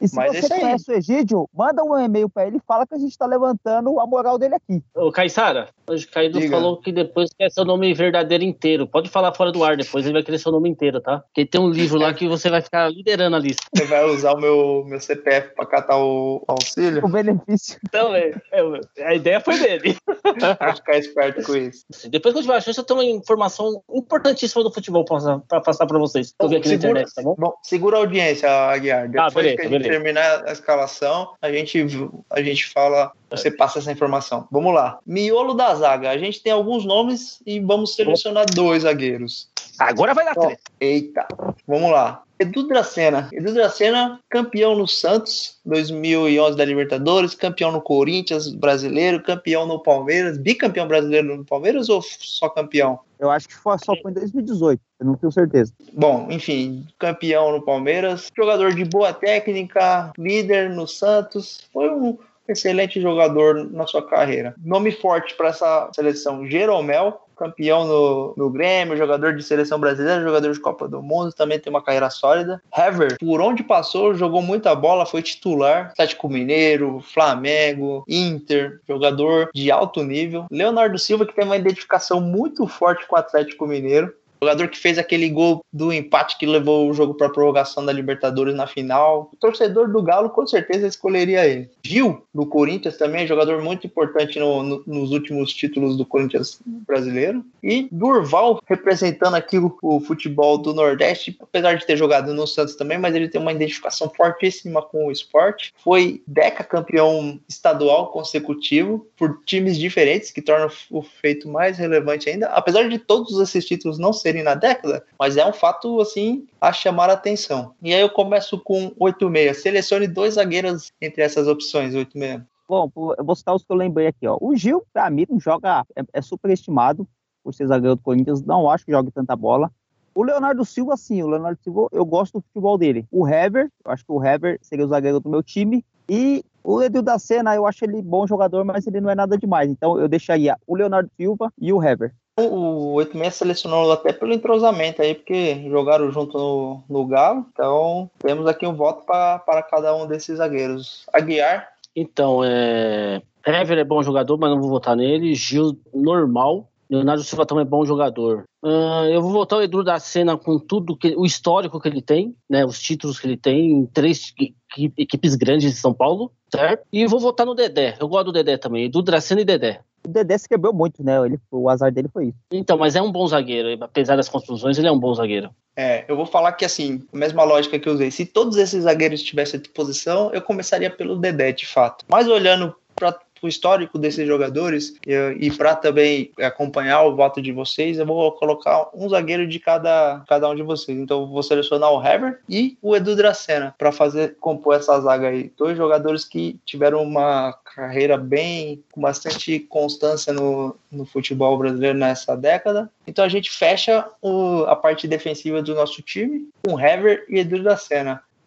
[0.00, 2.94] E se Mas você conhece o Egídio, manda um e-mail pra ele e fala que
[2.94, 4.82] a gente tá levantando a moral dele aqui.
[4.94, 6.56] Ô, Caissara, hoje o Caído Diga.
[6.56, 8.86] falou que depois quer seu nome verdadeiro inteiro.
[8.86, 11.20] Pode falar fora do ar depois, ele vai querer seu nome inteiro, tá?
[11.20, 13.62] Porque tem um livro lá que você vai ficar liderando a lista.
[13.74, 17.04] Você vai usar o meu, meu CPF para catar o auxílio?
[17.04, 17.78] O benefício.
[17.88, 19.96] Então, é, é, a ideia foi dele.
[20.24, 21.84] Vou ficar esperto com isso.
[22.10, 25.60] Depois que eu tiver a chance, eu tenho uma informação importantíssima do futebol pra, pra
[25.60, 26.34] passar pra vocês.
[26.40, 27.34] Eu vi aqui na Segura- internet, tá bom?
[27.38, 29.08] Bom, segura a audiência, Aguiar.
[29.08, 29.85] Depois beleza, beleza.
[29.88, 31.84] Terminar a escalação, a gente,
[32.30, 34.46] a gente fala, você passa essa informação.
[34.50, 34.98] Vamos lá.
[35.06, 36.10] Miolo da zaga.
[36.10, 39.48] A gente tem alguns nomes e vamos selecionar dois zagueiros.
[39.78, 40.60] Agora vai dar treta.
[40.80, 41.26] Eita,
[41.66, 42.22] vamos lá.
[42.38, 43.28] Edu Dracena.
[43.32, 50.36] Edu Dracena, campeão no Santos, 2011 da Libertadores, campeão no Corinthians brasileiro, campeão no Palmeiras,
[50.36, 53.00] bicampeão brasileiro no Palmeiras ou só campeão?
[53.18, 55.72] Eu acho que foi, só foi em 2018, eu não tenho certeza.
[55.92, 62.18] Bom, enfim, campeão no Palmeiras, jogador de boa técnica, líder no Santos, foi um
[62.48, 64.54] excelente jogador na sua carreira.
[64.62, 70.52] Nome forte para essa seleção: Jeromel, campeão no, no Grêmio, jogador de seleção brasileira, jogador
[70.52, 72.62] de Copa do Mundo, também tem uma carreira sólida.
[72.76, 75.90] Hever, por onde passou, jogou muita bola, foi titular.
[75.92, 80.46] Atlético Mineiro, Flamengo, Inter, jogador de alto nível.
[80.50, 84.12] Leonardo Silva, que tem uma identificação muito forte com o Atlético Mineiro.
[84.42, 87.92] Jogador que fez aquele gol do empate que levou o jogo para a prorrogação da
[87.92, 89.30] Libertadores na final.
[89.32, 91.70] O torcedor do Galo com certeza escolheria ele.
[91.84, 97.44] Gil, do Corinthians, também jogador muito importante no- no- nos últimos títulos do Corinthians brasileiro.
[97.62, 102.76] E Durval, representando aqui o, o futebol do Nordeste, apesar de ter jogado no Santos
[102.76, 105.72] também, mas ele tem uma identificação fortíssima com o esporte.
[105.82, 112.46] Foi deca campeão estadual consecutivo por times diferentes, que torna o feito mais relevante ainda.
[112.48, 116.72] Apesar de todos esses títulos não serem na década, mas é um fato assim a
[116.72, 117.72] chamar a atenção.
[117.80, 119.54] E aí eu começo com 8-6.
[119.54, 122.44] Selecione dois zagueiros entre essas opções, 8-6.
[122.68, 124.36] Bom, eu vou citar os que eu lembrei aqui, ó.
[124.40, 127.06] O Gil, pra mim, não joga, é, é superestimado
[127.44, 129.70] por ser zagueiro do Corinthians, não acho que jogue tanta bola.
[130.12, 133.06] O Leonardo Silva, sim, o Leonardo Silva, eu gosto do futebol dele.
[133.12, 135.84] O Hever, eu acho que o Hever seria o zagueiro do meu time.
[136.08, 139.38] E o Edu da Sena, eu acho ele bom jogador, mas ele não é nada
[139.38, 139.70] demais.
[139.70, 142.12] Então eu deixaria o Leonardo Silva e o Hever.
[142.38, 147.46] O 86 selecionou até pelo entrosamento aí, porque jogaram junto no, no Galo.
[147.52, 151.06] Então temos aqui um voto para cada um desses zagueiros.
[151.12, 153.22] Aguiar, Então, é.
[153.46, 155.34] Hever é bom jogador, mas não vou votar nele.
[155.34, 156.68] Gil, normal.
[156.90, 158.44] Leonardo Silva também é bom jogador.
[158.62, 162.02] Ah, eu vou votar o Edu da Sena com tudo que o histórico que ele
[162.02, 162.64] tem, né?
[162.66, 164.54] Os títulos que ele tem em três equi-
[164.98, 166.84] equipes grandes de São Paulo, certo?
[166.92, 167.96] E vou votar no Dedé.
[167.98, 168.84] Eu gosto do Dedé também.
[168.84, 169.80] Edu Dracena e Dedé.
[170.06, 171.16] O Dedé se quebrou muito, né?
[171.26, 172.38] Ele, o azar dele foi isso.
[172.52, 173.76] Então, mas é um bom zagueiro.
[173.82, 175.50] Apesar das construções, ele é um bom zagueiro.
[175.76, 178.12] É, eu vou falar que assim, a mesma lógica que eu usei.
[178.12, 182.04] Se todos esses zagueiros tivessem à disposição, eu começaria pelo Dedé, de fato.
[182.08, 185.14] Mas olhando para o histórico desses jogadores e,
[185.46, 190.22] e para também acompanhar o voto de vocês, eu vou colocar um zagueiro de cada,
[190.28, 190.98] cada um de vocês.
[190.98, 195.28] Então eu vou selecionar o Hever e o Edu Dracena para fazer compor essa zaga
[195.28, 195.52] aí.
[195.56, 202.36] Dois jogadores que tiveram uma carreira bem com bastante constância no, no futebol brasileiro nessa
[202.36, 202.90] década.
[203.06, 207.62] Então a gente fecha o- a parte defensiva do nosso time com Hever e Edu
[207.62, 207.76] da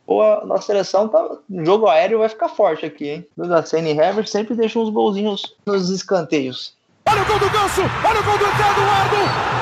[0.10, 1.24] Pô, a nossa seleção tá.
[1.24, 3.28] O jogo aéreo vai ficar forte aqui, hein?
[3.38, 6.74] Da Senna e Herbert sempre deixam uns golzinhos nos escanteios.
[7.08, 7.82] Olha o gol do Ganso!
[7.82, 9.18] Olha o gol do Eduardo!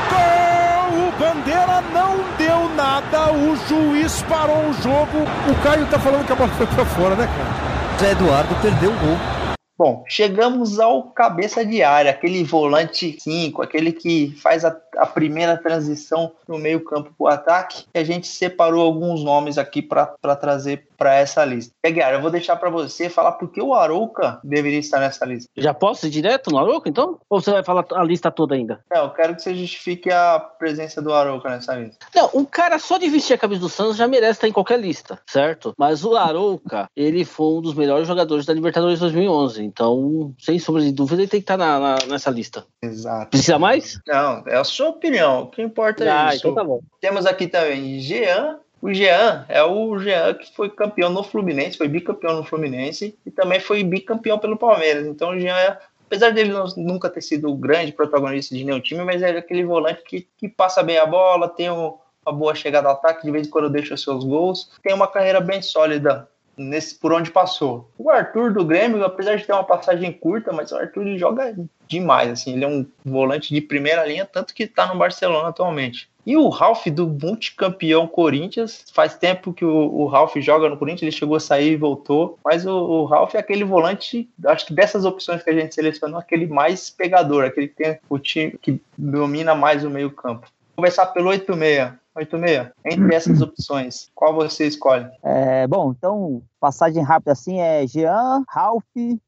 [0.09, 1.09] Gol!
[1.09, 5.25] O Bandeira não deu nada, o juiz parou o jogo.
[5.51, 7.99] O Caio tá falando que a bola foi pra fora, né, cara?
[7.99, 9.36] Zé Eduardo perdeu o gol.
[9.77, 15.55] Bom, chegamos ao cabeça de área, aquele volante 5, aquele que faz a, a primeira
[15.55, 17.85] transição no meio-campo para o ataque.
[17.93, 20.07] E a gente separou alguns nomes aqui para
[20.39, 21.71] trazer para essa lista.
[21.79, 25.47] Pegueira, eu vou deixar para você falar por que o Arouca deveria estar nessa lista.
[25.55, 27.19] Já posso ir direto no Arouca, então?
[27.29, 28.79] Ou você vai falar a lista toda ainda?
[28.91, 32.03] Não, eu quero que você justifique a presença do Arouca nessa lista.
[32.15, 34.79] Não, um cara só de vestir a camisa do Santos já merece estar em qualquer
[34.79, 35.73] lista, certo?
[35.77, 39.66] Mas o Arouca, ele foi um dos melhores jogadores da Libertadores 2011.
[39.67, 42.65] Então, sem sombra de dúvida, ele tem que estar na, na, nessa lista.
[42.81, 43.29] Exato.
[43.29, 43.99] Precisa mais?
[44.07, 45.43] Não, é a sua opinião.
[45.43, 46.37] O que importa é ah, isso.
[46.37, 46.79] então tá bom.
[47.01, 48.59] Temos aqui também Jean.
[48.81, 53.31] O Jean é o Jean que foi campeão no Fluminense, foi bicampeão no Fluminense e
[53.31, 55.05] também foi bicampeão pelo Palmeiras.
[55.07, 58.79] Então o Jean é apesar dele não, nunca ter sido o grande protagonista de nenhum
[58.79, 62.55] time, mas é aquele volante que, que passa bem a bola, tem um, uma boa
[62.55, 66.27] chegada ao ataque, de vez em quando deixa seus gols, tem uma carreira bem sólida
[66.57, 67.89] nesse por onde passou.
[67.97, 71.55] O Arthur do Grêmio, apesar de ter uma passagem curta, mas o Arthur ele joga
[71.87, 76.09] demais, assim, ele é um volante de primeira linha, tanto que está no Barcelona atualmente.
[76.25, 81.03] E o Ralf do multicampeão Corinthians, faz tempo que o, o Ralf joga no Corinthians,
[81.03, 84.73] ele chegou a sair e voltou, mas o, o Ralf é aquele volante, acho que
[84.73, 88.81] dessas opções que a gente selecionou, aquele mais pegador, aquele que tem o time que
[88.97, 90.47] domina mais o meio campo.
[90.75, 91.93] Vou começar pelo 86.
[92.17, 95.07] 86, entre essas opções, qual você escolhe?
[95.23, 98.83] É, bom, então, passagem rápida assim é Jean, Ralph,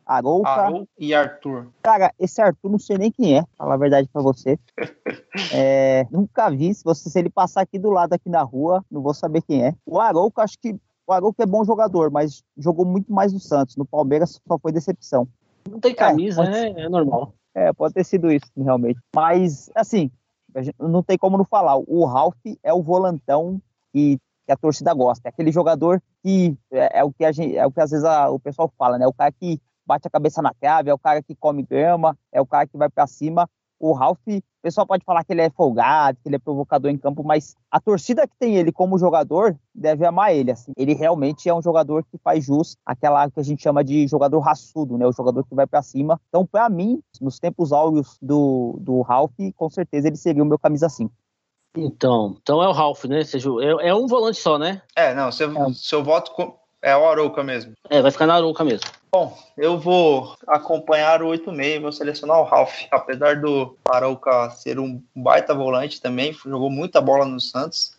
[0.06, 0.50] Arouca.
[0.50, 1.68] Arou e Arthur.
[1.82, 4.58] Cara, esse Arthur não sei nem quem é, falar a verdade pra você.
[5.54, 9.02] É, nunca vi, se, você, se ele passar aqui do lado, aqui na rua, não
[9.02, 9.74] vou saber quem é.
[9.86, 10.76] O Arouca, acho que
[11.08, 13.76] o Arouca é bom jogador, mas jogou muito mais no Santos.
[13.76, 15.28] No Palmeiras só foi decepção.
[15.70, 16.84] Não tem camisa, É, né?
[16.84, 17.34] É normal.
[17.54, 19.00] É, pode ter sido isso, realmente.
[19.16, 20.12] Mas, assim,
[20.80, 21.78] não tem como não falar.
[21.78, 23.62] O Ralph é o volantão
[23.94, 25.28] que, que a torcida gosta.
[25.28, 28.30] É aquele jogador que é, é o que gente, é o que às vezes a-
[28.30, 29.08] o pessoal fala, né?
[29.08, 32.40] O cara que bate a cabeça na trave, é o cara que come grama, é
[32.42, 33.50] o cara que vai pra cima.
[33.80, 36.98] O Ralph, o pessoal pode falar que ele é folgado, que ele é provocador em
[36.98, 40.52] campo, mas a torcida que tem ele como jogador deve amar ele.
[40.52, 40.74] Assim.
[40.76, 44.40] Ele realmente é um jogador que faz jus àquela que a gente chama de jogador
[44.40, 45.08] raçudo, né?
[45.08, 46.20] O jogador que vai pra cima.
[46.28, 50.60] Então, pra mim, nos tempos áureos do, do Ralph, com certeza ele seria o meu
[50.60, 51.12] camisa 5.
[51.78, 53.24] Então, então é o Ralph, né?
[53.24, 54.82] Seja, é, é um volante só, né?
[54.96, 55.74] É, não, seu, É.
[55.74, 56.32] seu voto
[56.82, 57.74] é o Arouca mesmo.
[57.90, 58.90] É, vai ficar na Arouca mesmo.
[59.12, 62.84] Bom, eu vou acompanhar o 86, vou selecionar o Ralph.
[62.92, 67.98] Apesar do Arouca ser um baita volante também, jogou muita bola no Santos,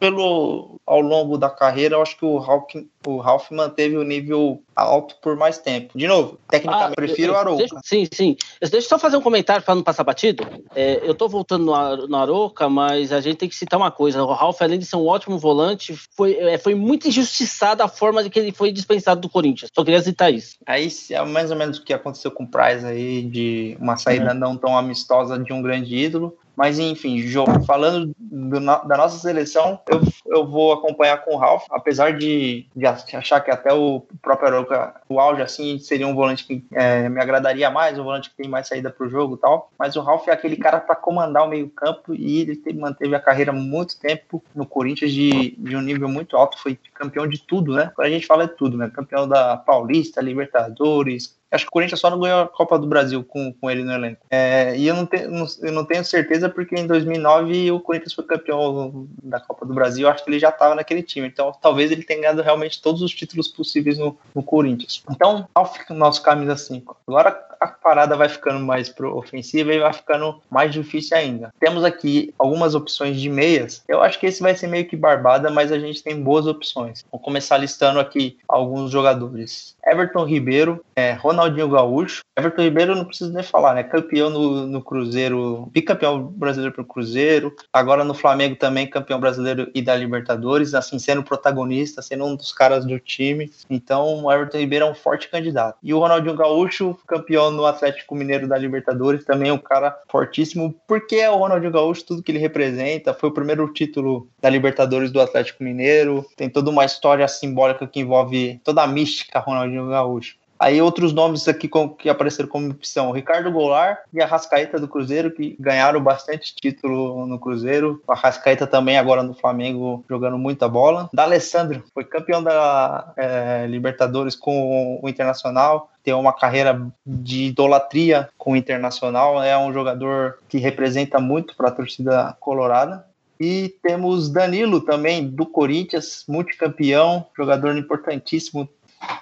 [0.00, 2.64] pelo ao longo da carreira, eu acho que o Ralph,
[3.06, 5.96] o Ralph manteve o nível alto por mais tempo.
[5.96, 7.58] De novo, tecnicamente, Ah, prefiro eu- o eu- Arouca.
[7.58, 8.36] deixa- Sim, sim.
[8.60, 10.42] Deixa eu só fazer um comentário para não passar batido.
[10.74, 14.24] É, eu tô voltando no, no Aroca, mas a gente tem que citar uma coisa.
[14.24, 18.22] O Ralf, além de ser um ótimo volante, foi, é, foi muito injustiçada a forma
[18.24, 19.70] de que ele foi dispensado do Corinthians.
[19.74, 20.56] Só queria citar isso.
[20.66, 24.32] Aí é mais ou menos o que aconteceu com o Price aí, de uma saída
[24.32, 26.36] não tão amistosa de um grande ídolo.
[26.60, 31.64] Mas enfim, jo- falando do da nossa seleção, eu, eu vou acompanhar com o Ralf,
[31.70, 36.44] apesar de, de achar que até o próprio Aroca, o auge assim, seria um volante
[36.44, 39.38] que é, me agradaria mais, um volante que tem mais saída para o jogo e
[39.38, 39.70] tal.
[39.78, 43.20] Mas o Ralf é aquele cara para comandar o meio-campo e ele te- manteve a
[43.20, 47.74] carreira muito tempo no Corinthians de, de um nível muito alto, foi campeão de tudo,
[47.74, 47.90] né?
[47.96, 48.90] Quando a gente fala de tudo, né?
[48.94, 53.24] Campeão da Paulista, Libertadores, Acho que o Corinthians só não ganhou a Copa do Brasil
[53.24, 54.24] com, com ele no elenco.
[54.30, 58.12] É, e eu não, te, não, eu não tenho certeza porque em 2009 o Corinthians
[58.12, 60.08] foi campeão da Copa do Brasil.
[60.08, 61.26] Acho que ele já estava naquele time.
[61.26, 65.02] Então talvez ele tenha ganhado realmente todos os títulos possíveis no, no Corinthians.
[65.10, 66.96] Então, ao nosso camisa 5.
[67.06, 71.52] Agora a parada vai ficando mais pro ofensiva e vai ficando mais difícil ainda.
[71.60, 73.84] Temos aqui algumas opções de meias.
[73.86, 77.04] Eu acho que esse vai ser meio que barbada, mas a gente tem boas opções.
[77.12, 79.76] Vou começar listando aqui alguns jogadores.
[79.86, 82.22] Everton Ribeiro, é, Ronaldinho Gaúcho.
[82.38, 83.82] Everton Ribeiro não preciso nem falar, né?
[83.82, 87.54] Campeão no, no Cruzeiro, bicampeão brasileiro pro Cruzeiro.
[87.72, 92.52] Agora no Flamengo também campeão brasileiro e da Libertadores, assim, sendo protagonista, sendo um dos
[92.52, 93.52] caras do time.
[93.68, 95.76] Então o Everton Ribeiro é um forte candidato.
[95.82, 101.16] E o Ronaldinho Gaúcho, campeão no Atlético Mineiro da Libertadores, também um cara fortíssimo, porque
[101.16, 103.14] é o Ronaldinho Gaúcho, tudo que ele representa.
[103.14, 106.24] Foi o primeiro título da Libertadores do Atlético Mineiro.
[106.36, 110.39] Tem toda uma história simbólica que envolve toda a mística Ronaldinho Gaúcho.
[110.60, 114.86] Aí outros nomes aqui com, que apareceram como opção: Ricardo Goulart e a Rascaeta do
[114.86, 118.02] Cruzeiro, que ganharam bastante título no Cruzeiro.
[118.06, 121.08] A Rascaeta também agora no Flamengo jogando muita bola.
[121.14, 128.52] D'Alessandro foi campeão da é, Libertadores com o Internacional tem uma carreira de idolatria com
[128.52, 133.04] o Internacional, é um jogador que representa muito para a torcida colorada.
[133.38, 138.68] E temos Danilo também, do Corinthians, multicampeão, jogador importantíssimo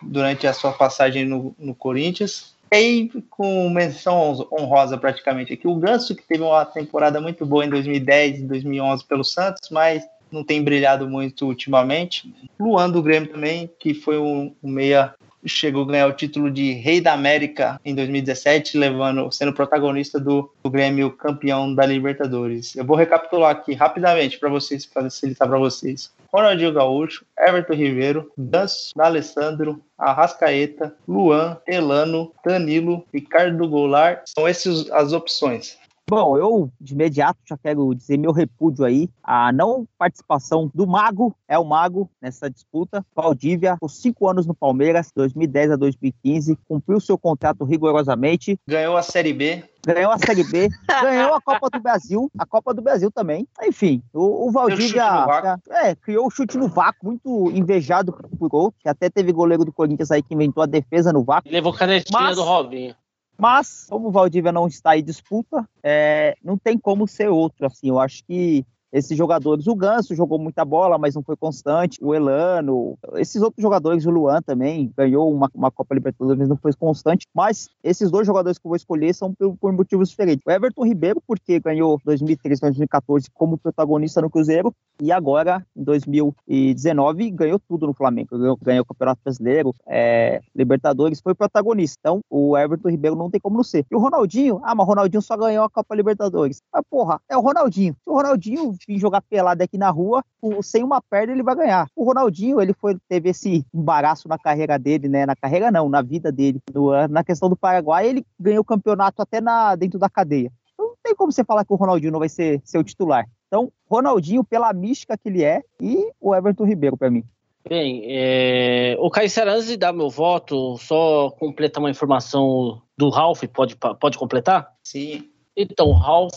[0.02, 2.54] durante a sua passagem no, no Corinthians.
[2.70, 7.64] E aí, com menção honrosa praticamente aqui, o Ganso, que teve uma temporada muito boa
[7.64, 12.32] em 2010 e 2011 pelo Santos, mas não tem brilhado muito ultimamente.
[12.60, 15.14] Luan do Grêmio também, que foi um, um meia
[15.46, 20.52] chegou a ganhar o título de Rei da América em 2017, levando, sendo protagonista do,
[20.62, 22.74] do Grêmio campeão da Libertadores.
[22.76, 26.12] Eu vou recapitular aqui rapidamente para vocês, para facilitar para vocês.
[26.32, 34.22] Ronaldinho Gaúcho, Everton Ribeiro, Danço, Alessandro, Arrascaeta, Luan, Elano, Danilo, Ricardo Goulart.
[34.26, 35.78] São essas as opções.
[36.10, 41.36] Bom, eu de imediato já quero dizer meu repúdio aí à não participação do Mago,
[41.46, 43.04] é o Mago, nessa disputa.
[43.14, 48.58] Valdívia, por cinco anos no Palmeiras, 2010 a 2015, cumpriu seu contrato rigorosamente.
[48.66, 49.62] Ganhou a Série B.
[49.86, 53.46] Ganhou a Série B, ganhou a Copa do Brasil, a Copa do Brasil também.
[53.62, 55.26] Enfim, o, o Valdívia
[55.68, 59.72] é, criou o chute no vácuo, muito invejado por outro, que até teve goleiro do
[59.72, 61.52] Corinthians aí que inventou a defesa no vácuo.
[61.52, 62.36] Levou canetinha Mas...
[62.36, 62.94] do Robinho.
[63.40, 67.66] Mas, como o Valdívia não está em disputa, é, não tem como ser outro.
[67.66, 71.98] Assim, eu acho que esses jogadores, o Ganso jogou muita bola, mas não foi constante.
[72.02, 76.56] O Elano, esses outros jogadores, o Luan também ganhou uma, uma Copa Libertadores, mas não
[76.56, 77.26] foi constante.
[77.34, 80.42] Mas esses dois jogadores que eu vou escolher são por, por motivos diferentes.
[80.46, 87.30] O Everton Ribeiro, porque ganhou 2013, 2014 como protagonista no Cruzeiro, e agora, em 2019,
[87.30, 88.36] ganhou tudo no Flamengo.
[88.36, 91.98] Ganhou, ganhou o Campeonato Brasileiro, é, Libertadores, foi protagonista.
[92.00, 93.84] Então, o Everton Ribeiro não tem como não ser.
[93.90, 96.60] E o Ronaldinho, ah, mas o Ronaldinho só ganhou a Copa Libertadores.
[96.72, 97.94] Mas, porra, é o Ronaldinho.
[98.02, 100.22] Se o Ronaldinho vir jogar pelado aqui na rua,
[100.62, 101.88] sem uma perna ele vai ganhar.
[101.96, 105.26] O Ronaldinho, ele foi, teve esse embaraço na carreira dele, né?
[105.26, 106.60] Na carreira não, na vida dele.
[106.72, 110.52] No, na questão do Paraguai, ele ganhou o campeonato até na, dentro da cadeia.
[110.74, 113.26] Então não tem como você falar que o Ronaldinho não vai ser seu titular.
[113.46, 117.24] Então, Ronaldinho, pela mística que ele é, e o Everton Ribeiro, para mim.
[117.68, 118.96] Bem, é...
[118.98, 124.16] o Caissara, antes de dar meu voto, só completar uma informação do Ralph, pode, pode
[124.16, 124.72] completar?
[124.82, 125.28] Sim.
[125.58, 126.32] Então, o Ralph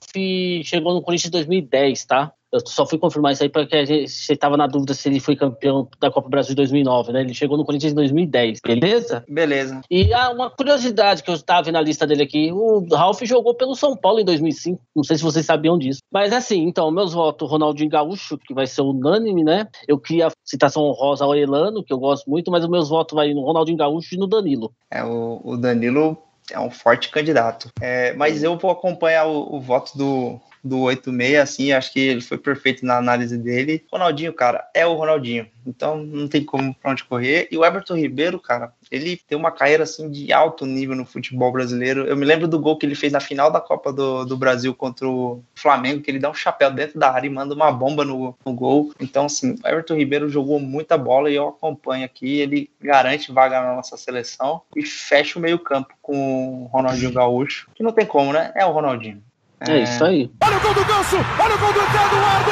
[0.64, 2.34] chegou no Corinthians em 2010, tá?
[2.52, 5.38] Eu só fui confirmar isso aí porque a gente estava na dúvida se ele foi
[5.38, 7.22] campeão da Copa do Brasil em 2009, né?
[7.22, 9.24] Ele chegou no Corinthians em 2010, beleza?
[9.30, 9.82] Beleza.
[9.90, 13.74] E ah, uma curiosidade que eu estava na lista dele aqui: o Ralf jogou pelo
[13.74, 14.82] São Paulo em 2005.
[14.94, 16.02] Não sei se vocês sabiam disso.
[16.12, 19.66] Mas assim, então, meus votos: Ronaldinho Gaúcho, que vai ser unânime, né?
[19.88, 23.34] Eu queria citação honrosa ao Elano, que eu gosto muito, mas os meus votos vai
[23.34, 24.74] no Ronaldinho Gaúcho e no Danilo.
[24.92, 26.18] É, o, o Danilo
[26.52, 27.72] é um forte candidato.
[27.80, 32.22] É, mas eu vou acompanhar o, o voto do, do 86, assim, acho que ele
[32.22, 33.84] foi perfeito na análise dele.
[33.92, 35.48] Ronaldinho, cara, é o Ronaldinho.
[35.66, 37.48] Então não tem como pra onde correr.
[37.52, 41.52] E o Everton Ribeiro, cara, ele tem uma carreira assim de alto nível no futebol
[41.52, 42.06] brasileiro.
[42.06, 44.74] Eu me lembro do gol que ele fez na final da Copa do, do Brasil
[44.74, 48.04] contra o Flamengo, que ele dá um chapéu dentro da área e manda uma bomba
[48.04, 48.92] no, no gol.
[49.00, 52.40] Então, assim, o Everton Ribeiro jogou muita bola e eu acompanho aqui.
[52.40, 57.84] Ele garante vaga na nossa seleção e fecha o meio-campo com o Ronaldinho Gaúcho, que
[57.84, 58.52] não tem como, né?
[58.56, 59.22] É o Ronaldinho.
[59.68, 60.32] É, é isso aí.
[60.44, 61.18] Olha o gol do Ganso!
[61.40, 62.52] Olha o gol do Eduardo!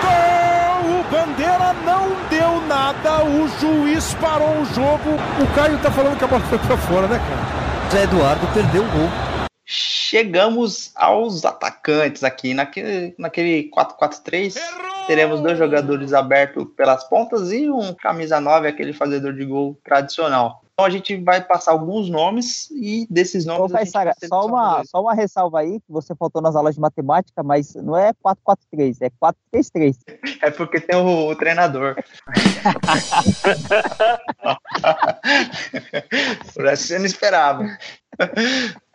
[0.00, 1.00] Gol!
[1.00, 5.16] O Bandeira não deu nada, o juiz parou o jogo.
[5.42, 7.90] O Caio tá falando que a bola foi pra fora, né, cara?
[7.90, 9.08] Zé Eduardo perdeu o gol.
[9.66, 12.54] Chegamos aos atacantes aqui.
[12.54, 14.54] Naquele, naquele 4-4-3,
[15.06, 20.62] teremos dois jogadores abertos pelas pontas e um camisa 9, aquele fazedor de gol tradicional.
[20.78, 23.72] Então a gente vai passar alguns nomes e desses nomes.
[23.72, 27.42] Ô, Sara, só, uma, só uma ressalva aí, que você faltou nas aulas de matemática,
[27.42, 29.08] mas não é 4-4-3, é
[29.54, 29.96] 4-3-3.
[30.42, 31.96] É porque tem o, o treinador.
[36.52, 37.64] Por essa você não esperava.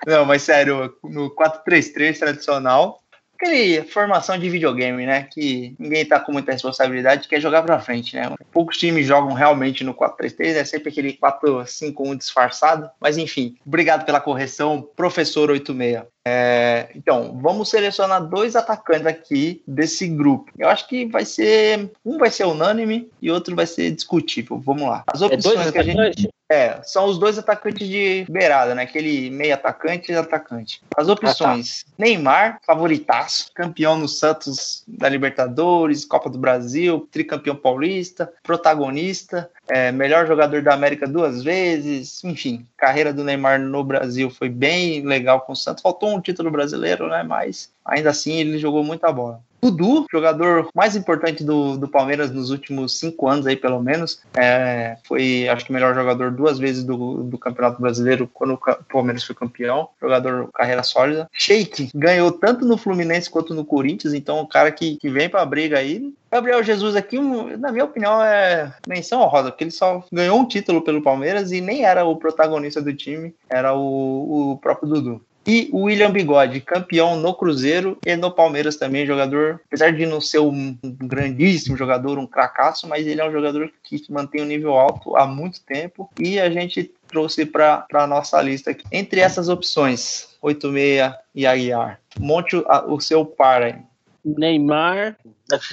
[0.05, 3.00] Não, mas sério, no 4-3-3 tradicional,
[3.41, 5.23] aquele formação de videogame, né?
[5.23, 8.31] Que ninguém tá com muita responsabilidade, quer jogar pra frente, né?
[8.51, 12.89] Poucos times jogam realmente no 4-3-3, é sempre aquele 4-5-1 disfarçado.
[12.99, 16.03] Mas enfim, obrigado pela correção, professor 86.
[16.25, 20.51] É, então, vamos selecionar dois atacantes aqui desse grupo.
[20.57, 21.91] Eu acho que vai ser.
[22.05, 24.59] Um vai ser unânime e outro vai ser discutível.
[24.59, 25.03] Vamos lá.
[25.07, 26.29] As opções é que a gente.
[26.51, 28.83] É, são os dois atacantes de beirada, né?
[28.83, 30.81] Aquele meio atacante e atacante.
[30.95, 31.93] As opções: ah, tá.
[31.97, 39.49] Neymar, favoritaço, campeão no Santos da Libertadores, Copa do Brasil, tricampeão paulista, protagonista.
[39.67, 45.05] É, melhor jogador da América duas vezes, enfim, carreira do Neymar no Brasil foi bem
[45.05, 45.81] legal com o Santos.
[45.81, 47.23] Faltou um título brasileiro, né?
[47.23, 49.41] Mas ainda assim ele jogou muita bola.
[49.61, 54.21] Dudu, jogador mais importante do, do Palmeiras nos últimos cinco anos aí, pelo menos.
[54.33, 58.59] É, foi, acho que, melhor jogador duas vezes do, do Campeonato Brasileiro quando o
[58.91, 59.89] Palmeiras foi campeão.
[60.01, 61.29] Jogador carreira sólida.
[61.31, 65.45] Sheik ganhou tanto no Fluminense quanto no Corinthians, então o cara que, que vem pra
[65.45, 66.13] briga aí.
[66.31, 70.81] Gabriel Jesus aqui, na minha opinião, é menção honrosa, porque ele só ganhou um título
[70.81, 75.21] pelo Palmeiras e nem era o protagonista do time, era o, o próprio Dudu.
[75.45, 80.21] E o William Bigode, campeão no Cruzeiro e no Palmeiras também, jogador, apesar de não
[80.21, 84.73] ser um grandíssimo jogador, um cracaço, mas ele é um jogador que mantém um nível
[84.73, 88.85] alto há muito tempo e a gente trouxe para a nossa lista aqui.
[88.91, 93.75] Entre essas opções, 86 e Aguiar, monte o, o seu par aí.
[94.23, 95.17] Neymar.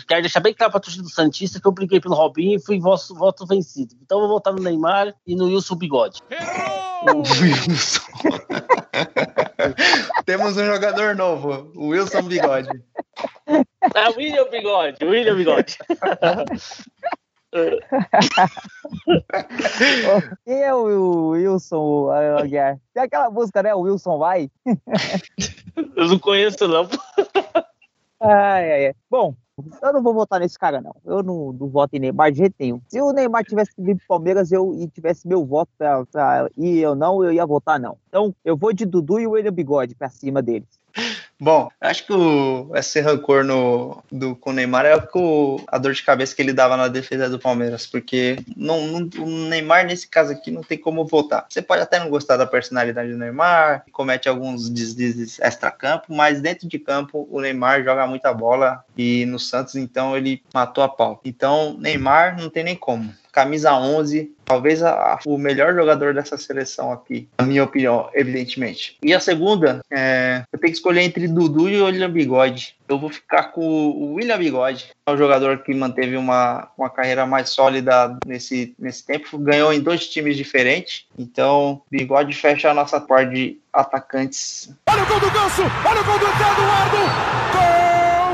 [0.06, 2.62] Quero deixar bem claro para a torcida do Santista que eu briguei pelo Robinho e
[2.62, 3.94] fui voto, voto vencido.
[4.02, 6.20] Então eu vou votar no Neymar e no Wilson Bigode.
[7.06, 8.00] Wilson.
[10.26, 12.68] Temos um jogador novo, o Wilson Bigode.
[13.94, 15.78] É William Bigode, William Bigode.
[20.44, 22.78] Quem é o Wilson Aguiar?
[22.92, 23.74] Tem aquela música, né?
[23.74, 24.50] O Wilson vai?
[25.96, 26.86] Eu não conheço, não.
[28.20, 28.94] Ai, ai, ai.
[29.08, 29.34] Bom,
[29.82, 30.94] eu não vou votar nesse cara, não.
[31.04, 32.80] Eu não, não voto em Neymar de jeito nenhum.
[32.88, 36.48] Se o Neymar tivesse que vir pro Palmeiras eu, e tivesse meu voto pra, pra
[36.56, 37.96] ir eu não, eu ia votar não.
[38.08, 40.68] Então, eu vou de Dudu e o William Bigode pra cima deles.
[41.40, 45.92] Bom, acho que o, esse rancor no, do, com o Neymar é o, a dor
[45.92, 50.08] de cabeça que ele dava na defesa do Palmeiras, porque não, não, o Neymar, nesse
[50.08, 51.46] caso aqui, não tem como votar.
[51.48, 56.66] Você pode até não gostar da personalidade do Neymar, comete alguns deslizes extra-campo, mas dentro
[56.66, 61.20] de campo o Neymar joga muita bola e no Santos, então, ele matou a pau.
[61.24, 66.36] Então, Neymar não tem nem como camisa 11, talvez a, a, o melhor jogador dessa
[66.36, 68.96] seleção aqui, na minha opinião, evidentemente.
[69.00, 72.74] E a segunda, é, eu tenho que escolher entre Dudu e William Bigode.
[72.88, 77.24] Eu vou ficar com o William Bigode, é um jogador que manteve uma, uma carreira
[77.26, 83.00] mais sólida nesse, nesse tempo, ganhou em dois times diferentes, então Bigode fecha a nossa
[83.00, 84.74] parte de atacantes.
[84.88, 86.96] Olha o gol do Ganso, olha o gol do Eduardo,
[87.52, 87.87] gol!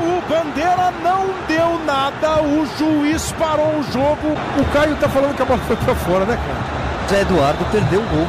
[0.05, 4.37] O Bandeira não deu nada, o juiz parou o jogo.
[4.59, 7.09] O Caio tá falando que a bola foi pra fora, né, cara?
[7.09, 8.27] Zé Eduardo perdeu o gol.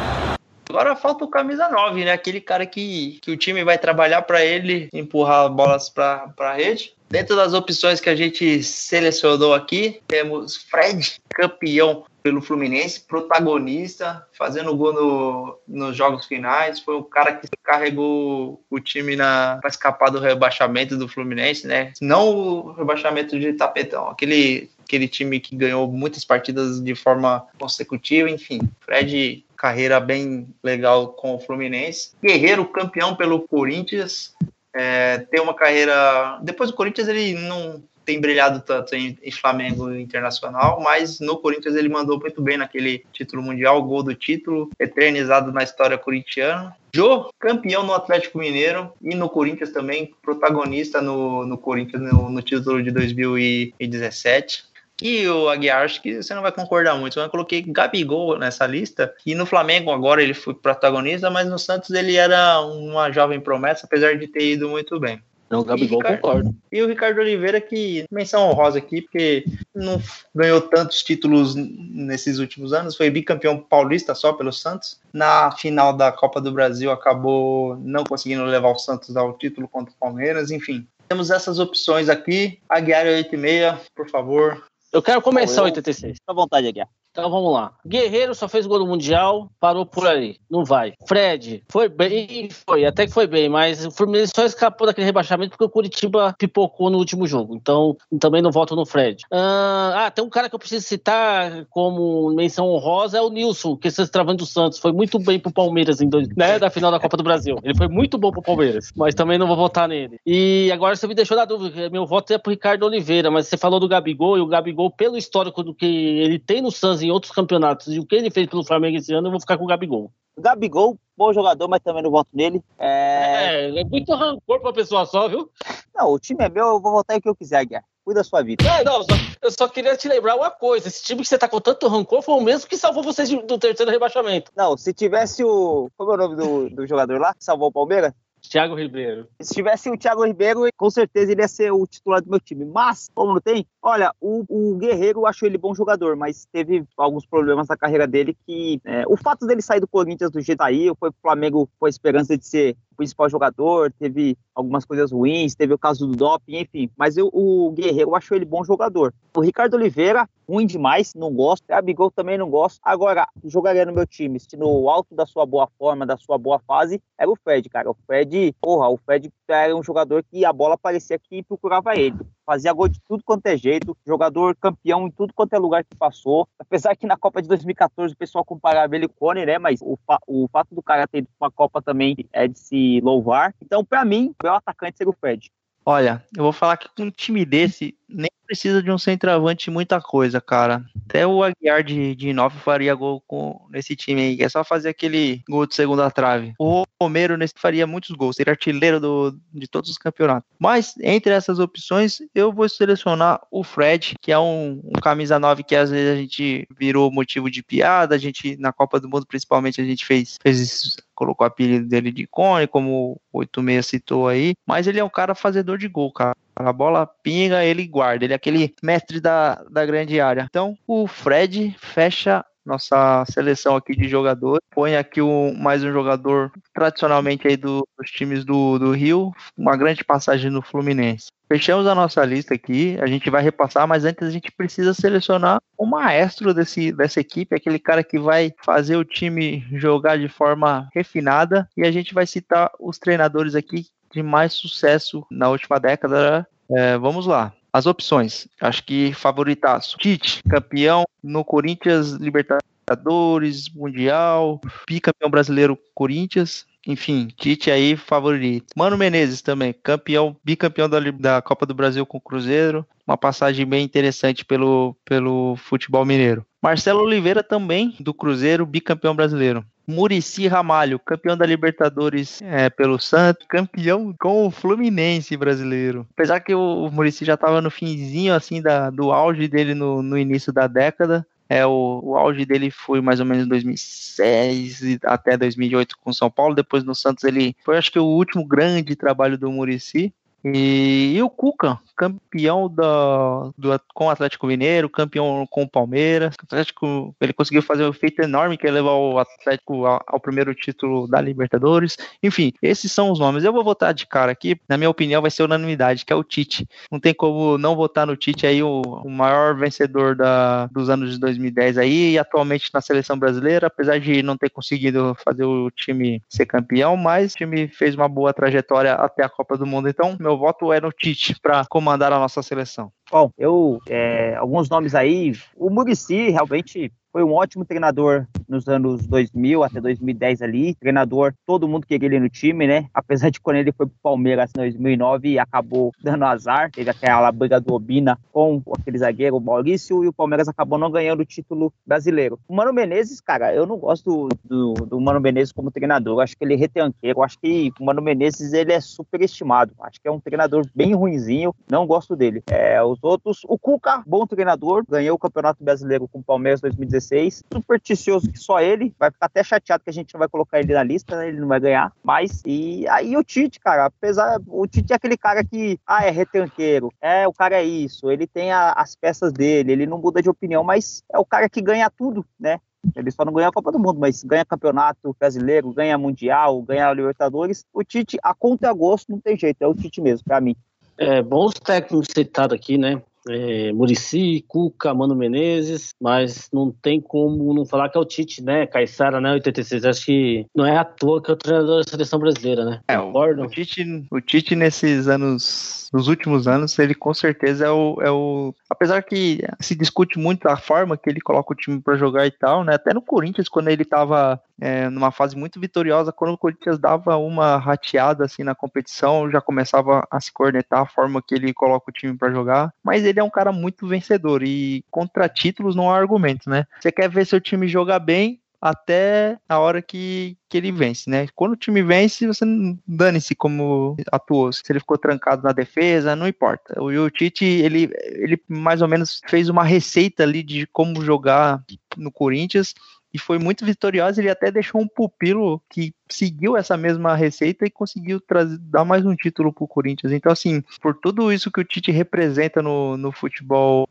[0.68, 2.12] Agora falta o camisa 9, né?
[2.12, 6.94] Aquele cara que, que o time vai trabalhar para ele empurrar bolas para a rede.
[7.08, 14.74] Dentro das opções que a gente selecionou aqui, temos Fred, campeão pelo Fluminense, protagonista, fazendo
[14.74, 16.80] gol no, nos jogos finais.
[16.80, 21.92] Foi o cara que carregou o time para escapar do rebaixamento do Fluminense, né?
[22.02, 28.28] Não o rebaixamento de tapetão, aquele, aquele time que ganhou muitas partidas de forma consecutiva,
[28.28, 28.58] enfim.
[28.80, 32.12] Fred, carreira bem legal com o Fluminense.
[32.22, 34.34] Guerreiro, campeão pelo Corinthians.
[34.74, 36.38] É, tem uma carreira.
[36.42, 41.74] Depois do Corinthians, ele não tem brilhado tanto em, em, Flamengo Internacional, mas no Corinthians
[41.74, 46.74] ele mandou muito bem naquele título mundial, gol do título, eternizado na história corintiana.
[46.94, 52.40] Jô, campeão no Atlético Mineiro e no Corinthians também, protagonista no, no Corinthians no, no
[52.40, 54.64] título de 2017.
[55.02, 57.18] E o Aguiar, acho que você não vai concordar muito.
[57.18, 59.14] Eu coloquei Gabigol nessa lista.
[59.24, 63.86] E no Flamengo agora ele foi protagonista, mas no Santos ele era uma jovem promessa,
[63.86, 65.20] apesar de ter ido muito bem.
[65.48, 66.56] Não, o Gabigol Ricardo, concordo.
[66.72, 69.44] E o Ricardo Oliveira, que menção honrosa aqui, porque
[69.74, 70.02] não
[70.34, 74.98] ganhou tantos títulos nesses últimos anos, foi bicampeão paulista só pelo Santos.
[75.12, 79.92] Na final da Copa do Brasil, acabou não conseguindo levar o Santos ao título contra
[79.92, 80.86] o Palmeiras, enfim.
[81.08, 82.58] Temos essas opções aqui.
[82.68, 84.64] Aguiar 86, por favor.
[84.92, 86.14] Eu quero começar o 86.
[86.14, 86.88] Fica à vontade, Aguiar.
[87.16, 87.72] Então vamos lá.
[87.86, 90.36] Guerreiro só fez gol no Mundial, parou por aí.
[90.50, 90.92] Não vai.
[91.08, 95.52] Fred, foi bem, foi, até que foi bem, mas o Fluminense só escapou daquele rebaixamento
[95.52, 97.56] porque o Curitiba pipocou no último jogo.
[97.56, 99.24] Então também não voto no Fred.
[99.32, 103.88] Ah, tem um cara que eu preciso citar como menção honrosa, é o Nilson, que
[103.88, 104.78] está travando do Santos.
[104.78, 107.58] Foi muito bem pro Palmeiras em dois, né, da final da Copa do Brasil.
[107.62, 110.20] Ele foi muito bom pro Palmeiras, mas também não vou votar nele.
[110.26, 113.56] E agora você me deixou na dúvida, meu voto é pro Ricardo Oliveira, mas você
[113.56, 117.10] falou do Gabigol, e o Gabigol, pelo histórico do que ele tem no Santos em
[117.10, 119.64] outros campeonatos e o que ele fez pelo Flamengo esse ano, eu vou ficar com
[119.64, 120.10] o Gabigol.
[120.36, 122.62] O Gabigol, bom jogador, mas também não voto nele.
[122.78, 125.50] É, é, é muito rancor pra pessoa só, viu?
[125.94, 127.82] Não, o time é meu, eu vou votar em que eu quiser, Guiar.
[128.04, 128.64] Cuida da sua vida.
[128.64, 131.48] É, não, só, eu só queria te lembrar uma coisa: esse time que você tá
[131.48, 134.52] com tanto rancor foi o mesmo que salvou vocês do terceiro rebaixamento.
[134.54, 135.90] Não, se tivesse o.
[135.96, 138.12] Como é o nome do, do jogador lá que salvou o Palmeiras?
[138.48, 139.28] Thiago Ribeiro.
[139.40, 142.64] Se tivesse o Thiago Ribeiro, com certeza ele ia ser o titular do meu time.
[142.64, 146.84] Mas, como não tem, olha, o, o Guerreiro eu acho ele bom jogador, mas teve
[146.96, 148.80] alguns problemas na carreira dele que.
[148.84, 151.88] É, o fato dele sair do Corinthians do jeito aí, foi pro Flamengo com a
[151.88, 156.90] esperança de ser principal jogador, teve algumas coisas ruins, teve o caso do doping, enfim.
[156.96, 159.12] Mas eu, o Guerreiro, eu acho ele bom jogador.
[159.36, 161.70] O Ricardo Oliveira, ruim demais, não gosto.
[161.70, 162.80] A Bigol também não gosto.
[162.82, 166.58] Agora, jogaria no meu time, se no alto da sua boa forma, da sua boa
[166.58, 167.90] fase, era o Fred, cara.
[167.90, 172.16] O Fred, porra, o Fred era um jogador que a bola parecia que procurava ele.
[172.44, 175.96] Fazia gol de tudo quanto é jeito, jogador campeão em tudo quanto é lugar que
[175.96, 176.48] passou.
[176.58, 179.58] Apesar que na Copa de 2014 o pessoal comparava ele com o Cone, né?
[179.58, 182.85] Mas o, fa o fato do cara ter ido uma Copa também é de se
[183.00, 183.54] louvar.
[183.62, 185.50] Então, para mim, o meu atacante seria o Fred.
[185.84, 190.00] Olha, eu vou falar que com um time desse, nem precisa de um centroavante muita
[190.00, 190.84] coisa, cara.
[191.08, 194.42] Até o Aguiar de, de 9 faria gol com, nesse time aí.
[194.42, 196.54] É só fazer aquele gol de segunda trave.
[196.58, 198.36] O Romero nesse faria muitos gols.
[198.36, 200.48] Seria artilheiro do, de todos os campeonatos.
[200.58, 205.62] Mas, entre essas opções, eu vou selecionar o Fred, que é um, um camisa 9
[205.62, 208.14] que às vezes a gente virou motivo de piada.
[208.14, 212.12] A gente, na Copa do Mundo, principalmente, a gente fez, fez colocou o apelido dele
[212.12, 216.12] de Cone, como o 86 citou aí, mas ele é um cara fazedor de gol,
[216.12, 216.36] cara.
[216.56, 218.24] A bola pinga, ele guarda.
[218.24, 220.46] Ele é aquele mestre da, da grande área.
[220.48, 224.60] Então, o Fred fecha nossa seleção aqui de jogador.
[224.70, 225.20] Põe aqui
[225.56, 230.60] mais um jogador tradicionalmente aí do, dos times do, do Rio, uma grande passagem no
[230.60, 231.28] Fluminense.
[231.48, 235.60] Fechamos a nossa lista aqui, a gente vai repassar, mas antes a gente precisa selecionar
[235.78, 240.88] o maestro desse, dessa equipe, aquele cara que vai fazer o time jogar de forma
[240.92, 246.46] refinada, e a gente vai citar os treinadores aqui de mais sucesso na última década.
[246.70, 247.52] É, vamos lá.
[247.72, 249.98] As opções, acho que favoritaço.
[249.98, 256.64] Tite, campeão no Corinthians, Libertadores, Mundial, bicampeão brasileiro Corinthians.
[256.86, 258.66] Enfim, Tite aí favorito.
[258.76, 262.86] Mano Menezes também, campeão, bicampeão da, da Copa do Brasil com o Cruzeiro.
[263.06, 266.46] Uma passagem bem interessante pelo, pelo futebol mineiro.
[266.62, 269.64] Marcelo Oliveira também, do Cruzeiro, bicampeão brasileiro.
[269.86, 276.06] Murici Ramalho, campeão da Libertadores é, pelo Santos, campeão com o Fluminense brasileiro.
[276.12, 280.18] Apesar que o, Murici já estava no finzinho assim da, do auge dele no, no
[280.18, 285.96] início da década, é, o, o, auge dele foi mais ou menos 2006 até 2008
[286.02, 286.54] com São Paulo.
[286.54, 290.12] Depois no Santos ele foi, acho que, o último grande trabalho do Murici.
[290.44, 296.34] E, e, o Cuca, campeão da, do, com o Atlético Mineiro, campeão com o Palmeiras.
[296.34, 300.20] O Atlético, ele conseguiu fazer um feito enorme que é levar o Atlético ao, ao,
[300.20, 301.96] primeiro título da Libertadores.
[302.22, 303.44] Enfim, esses são os nomes.
[303.44, 306.22] Eu vou votar de cara aqui, na minha opinião, vai ser unanimidade, que é o
[306.22, 306.68] Tite.
[306.92, 311.12] Não tem como não votar no Tite aí, o, o maior vencedor da, dos anos
[311.12, 315.70] de 2010 aí, e atualmente na seleção brasileira, apesar de não ter conseguido fazer o
[315.70, 319.88] time ser campeão, mas o time fez uma boa trajetória até a Copa do Mundo.
[319.88, 322.90] Então, meu voto é no Tite para comandar a nossa seleção.
[323.10, 325.32] Bom, eu é, alguns nomes aí.
[325.56, 330.74] O Murici realmente foi um ótimo treinador nos anos 2000 até 2010 ali.
[330.74, 332.90] Treinador, todo mundo queria ele no time, né?
[332.92, 336.70] Apesar de quando ele foi pro Palmeiras em 2009 acabou dando azar.
[336.70, 341.20] Teve aquela briga do Obina com aquele zagueiro, Maurício, e o Palmeiras acabou não ganhando
[341.20, 342.38] o título brasileiro.
[342.46, 346.16] O Mano Menezes, cara, eu não gosto do, do Mano Menezes como treinador.
[346.16, 347.18] Eu acho que ele é retanqueiro.
[347.18, 349.72] Eu acho que o Mano Menezes ele é superestimado.
[349.80, 351.54] Acho que é um treinador bem ruinzinho.
[351.70, 352.42] Não gosto dele.
[352.50, 357.05] É, os outros, o Cuca, bom treinador, ganhou o Campeonato Brasileiro com o Palmeiras 2016
[357.06, 357.44] 2016.
[357.52, 358.94] Supersticioso que só ele.
[358.98, 361.28] Vai ficar até chateado que a gente não vai colocar ele na lista, né?
[361.28, 361.92] Ele não vai ganhar.
[362.02, 364.40] Mas, e aí o Tite, cara, apesar.
[364.46, 366.92] O Tite é aquele cara que, ah, é retranqueiro.
[367.00, 368.10] É, o cara é isso.
[368.10, 371.48] Ele tem a, as peças dele, ele não muda de opinião, mas é o cara
[371.48, 372.58] que ganha tudo, né?
[372.94, 376.92] Ele só não ganha a Copa do Mundo, mas ganha campeonato brasileiro, ganha mundial, ganha
[376.92, 377.64] Libertadores.
[377.72, 380.54] O Tite, a conta é gosto, não tem jeito, é o Tite mesmo, para mim.
[380.98, 383.02] É, bons técnicos citados aqui, né?
[383.28, 388.42] É, Murici, Cuca, Mano Menezes, mas não tem como não falar que é o Tite,
[388.42, 388.66] né?
[388.66, 389.32] Caissara, né?
[389.32, 389.84] 86.
[389.84, 392.80] Acho que não é à toa que é o treinador da seleção brasileira, né?
[392.88, 397.70] É, o, o, Tite, o Tite nesses anos, nos últimos anos, ele com certeza é
[397.70, 398.54] o, é o.
[398.68, 402.30] Apesar que se discute muito a forma que ele coloca o time para jogar e
[402.30, 402.74] tal, né?
[402.74, 407.16] Até no Corinthians, quando ele tava é, numa fase muito vitoriosa, quando o Corinthians dava
[407.16, 411.90] uma rateada assim na competição, já começava a se cornetar a forma que ele coloca
[411.90, 412.72] o time para jogar.
[412.82, 416.66] Mas ele é um cara muito vencedor e contra títulos não há argumento, né?
[416.80, 421.28] Você quer ver seu time jogar bem, até a hora que, que ele vence, né?
[421.34, 422.44] Quando o time vence, você
[422.86, 424.52] dane-se como atuou.
[424.52, 426.80] Se ele ficou trancado na defesa, não importa.
[426.82, 431.62] O, Tite, ele, ele mais ou menos fez uma receita ali de como jogar
[431.96, 432.74] no Corinthians
[433.16, 434.20] e foi muito vitoriosa.
[434.20, 439.06] Ele até deixou um pupilo que seguiu essa mesma receita e conseguiu trazer, dar mais
[439.06, 440.12] um título pro Corinthians.
[440.12, 443.88] Então, assim, por tudo isso que o Tite representa no, no futebol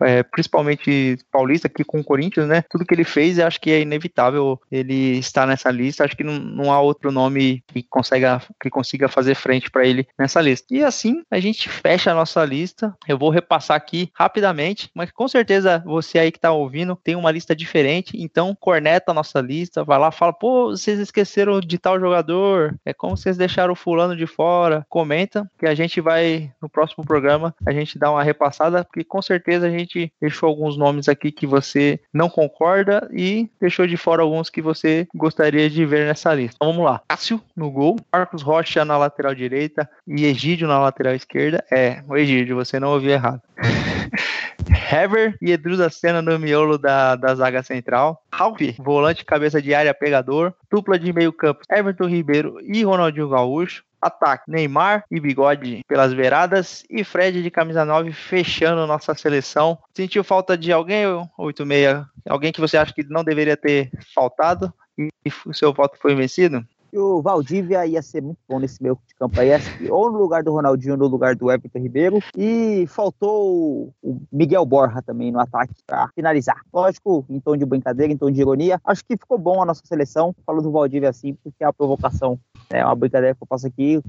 [0.00, 2.64] é, principalmente paulista aqui com o Corinthians, né?
[2.70, 6.04] Tudo que ele fez, eu acho que é inevitável ele estar nessa lista.
[6.04, 10.06] Acho que não, não há outro nome que consiga, que consiga fazer frente para ele
[10.18, 10.66] nessa lista.
[10.70, 12.94] E assim a gente fecha a nossa lista.
[13.06, 17.30] Eu vou repassar aqui rapidamente, mas com certeza você aí que tá ouvindo tem uma
[17.30, 18.16] lista diferente.
[18.20, 22.92] Então corneta a nossa lista, vai lá, fala, pô, vocês esqueceram de tal jogador, é
[22.92, 24.86] como vocês deixaram o fulano de fora.
[24.88, 29.22] Comenta que a gente vai no próximo programa a gente dá uma repassada, porque com
[29.22, 33.96] certeza certeza a gente deixou alguns nomes aqui que você não concorda e deixou de
[33.96, 36.56] fora alguns que você gostaria de ver nessa lista.
[36.56, 37.02] Então vamos lá.
[37.08, 41.64] Cássio no gol, Marcos Rocha na lateral direita e Egídio na lateral esquerda.
[41.70, 43.42] É, o Egídio, você não ouviu errado.
[44.92, 45.88] Hever e Edu da
[46.20, 48.22] no miolo da, da zaga central.
[48.30, 50.52] Ralf, volante cabeça de área pegador.
[50.70, 53.82] Dupla de meio campo, Everton Ribeiro e Ronaldinho Gaúcho.
[54.02, 59.78] Ataque: Neymar e Bigode pelas beiradas e Fred de camisa 9 fechando nossa seleção.
[59.94, 61.06] Sentiu falta de alguém,
[61.38, 62.04] 86?
[62.28, 65.08] Alguém que você acha que não deveria ter faltado e
[65.46, 66.66] o seu voto foi vencido?
[66.92, 69.50] Que o Valdívia ia ser muito bom nesse meio de campo aí,
[69.90, 72.18] ou no lugar do Ronaldinho, no lugar do Everton Ribeiro.
[72.36, 76.60] E faltou o Miguel Borja também no ataque para finalizar.
[76.70, 78.78] Lógico, em tom de brincadeira, em tom de ironia.
[78.84, 80.34] Acho que ficou bom a nossa seleção.
[80.44, 82.38] Falo do Valdívia assim, porque é a provocação
[82.70, 84.02] é uma brincadeira que eu faço aqui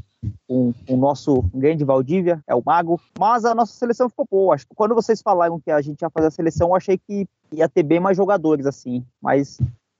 [0.47, 2.99] com o nosso grande Valdívia, é o Mago.
[3.19, 4.55] Mas a nossa seleção ficou boa.
[4.55, 7.27] Acho que quando vocês falaram que a gente ia fazer a seleção, eu achei que
[7.51, 9.05] ia ter bem mais jogadores assim.
[9.21, 9.57] Mas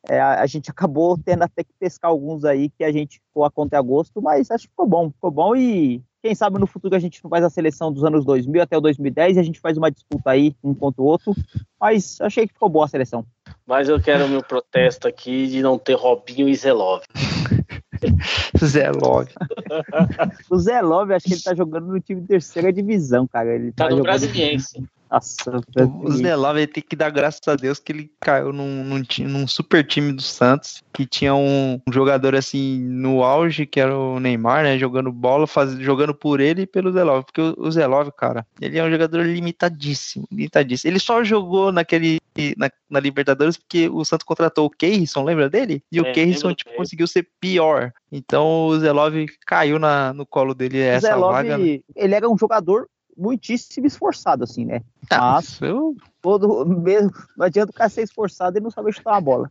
[0.09, 3.51] é, a gente acabou tendo até que pescar alguns aí que a gente ficou a
[3.51, 6.99] conta agosto, mas acho que ficou bom, ficou bom e quem sabe no futuro a
[6.99, 9.77] gente não faz a seleção dos anos 2000 até o 2010 e a gente faz
[9.77, 11.35] uma disputa aí um contra o outro,
[11.79, 13.25] mas achei que ficou boa a seleção.
[13.65, 17.03] Mas eu quero o meu protesto aqui de não ter Robinho e Zelov.
[18.57, 19.27] Zelov.
[20.49, 23.55] o Zelov, acho que ele tá jogando no time de terceira divisão, cara.
[23.55, 24.03] Ele tá, tá no jogando...
[24.03, 24.83] Brasiliense.
[25.14, 29.47] Nossa, o Zelov tem que dar graças a Deus que ele caiu num, num, num
[29.47, 34.20] super time do Santos, que tinha um, um, jogador assim no auge, que era o
[34.20, 34.76] Neymar, né?
[34.80, 37.26] Jogando bola, faz, jogando por ele e pelo Zelov.
[37.26, 40.91] Porque o, o Zelov, cara, ele é um jogador limitadíssimo, limitadíssimo.
[40.91, 42.20] Ele só jogou naquele.
[42.57, 45.84] Na, na Libertadores porque o Santos contratou o Keirson, lembra dele?
[45.91, 47.91] E o é, Keirson tipo, conseguiu ser pior.
[48.11, 49.14] Então o Zelov
[49.45, 51.59] caiu na, no colo dele essa Zelov, vaga.
[51.59, 51.82] Né?
[51.95, 52.88] Ele era um jogador
[53.18, 54.82] muitíssimo esforçado, assim, né?
[55.09, 55.95] Ah, Mas eu...
[56.22, 59.47] todo, mesmo, não adianta o cara ser esforçado e não saber chutar uma bola.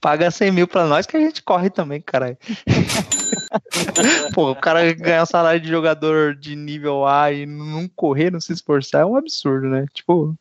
[0.00, 2.36] Paga 100 mil pra nós que a gente corre também, caralho.
[4.34, 8.52] Pô, o cara ganhar salário de jogador de nível A e não correr, não se
[8.52, 9.86] esforçar é um absurdo, né?
[9.94, 10.34] Tipo,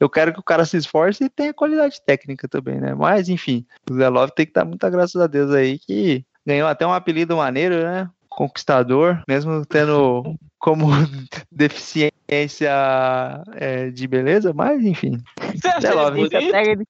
[0.00, 2.94] eu quero que o cara se esforce e tenha qualidade técnica também, né?
[2.94, 6.68] Mas, enfim, o Zé Love tem que dar muita graças a Deus aí que ganhou
[6.68, 8.10] até um apelido maneiro, né?
[8.28, 10.88] Conquistador, mesmo tendo como
[11.52, 12.12] deficiência
[13.54, 15.22] é, de beleza, mas enfim.
[15.54, 15.92] Você acha
[16.66, 16.84] ele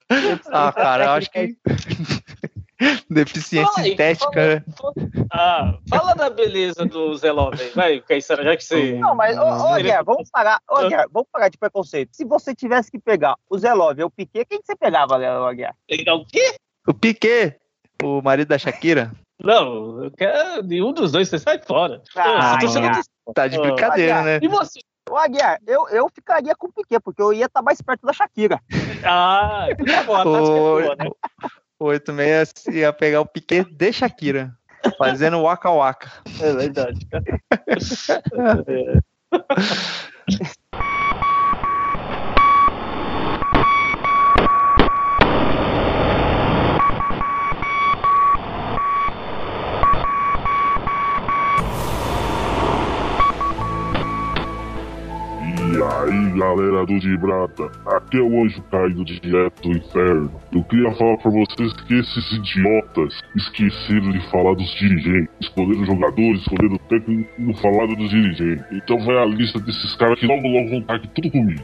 [0.50, 1.54] Ah, cara, eu acho que.
[3.10, 4.92] Deficiência aí, estética, fala?
[5.32, 8.98] Ah, fala da beleza do Zé Love, vai, já que você.
[8.98, 12.10] Não, mas, ô, ô Guerra, vamos parar, ô, Guerra, vamos parar de preconceito.
[12.12, 15.18] Se você tivesse que pegar o Zé Love ou o Piquet, quem que você pegava,
[15.18, 15.74] Guerra?
[15.88, 16.56] Pegar o quê?
[16.86, 17.56] O Piquet,
[18.02, 19.10] o marido da Shakira.
[19.42, 22.02] Não, eu quero nenhum dos dois, você sai fora.
[22.14, 22.66] Ah, Pô,
[23.34, 24.38] tá de brincadeira, né?
[24.42, 24.80] E você?
[25.08, 28.04] Ô, Aguiar, eu, eu ficaria com o Piquet, porque eu ia estar tá mais perto
[28.06, 28.60] da Shakira.
[29.08, 31.10] Ah, tá bom, a é né?
[31.78, 34.52] O 86 ia pegar o Piquet de Shakira,
[34.98, 36.10] fazendo waka waka.
[36.40, 37.24] É verdade, cara.
[38.66, 38.98] é.
[56.86, 60.30] Galera do Gibraltar, aqui é o anjo caído direto do inferno.
[60.52, 65.28] Eu queria falar pra vocês que esses idiotas esqueceram de falar dos dirigentes.
[65.40, 68.64] Escolheram jogadores, escolheram técnico e não falaram dos dirigentes.
[68.72, 71.62] Então vai a lista desses caras que logo logo vão estar aqui tudo comigo.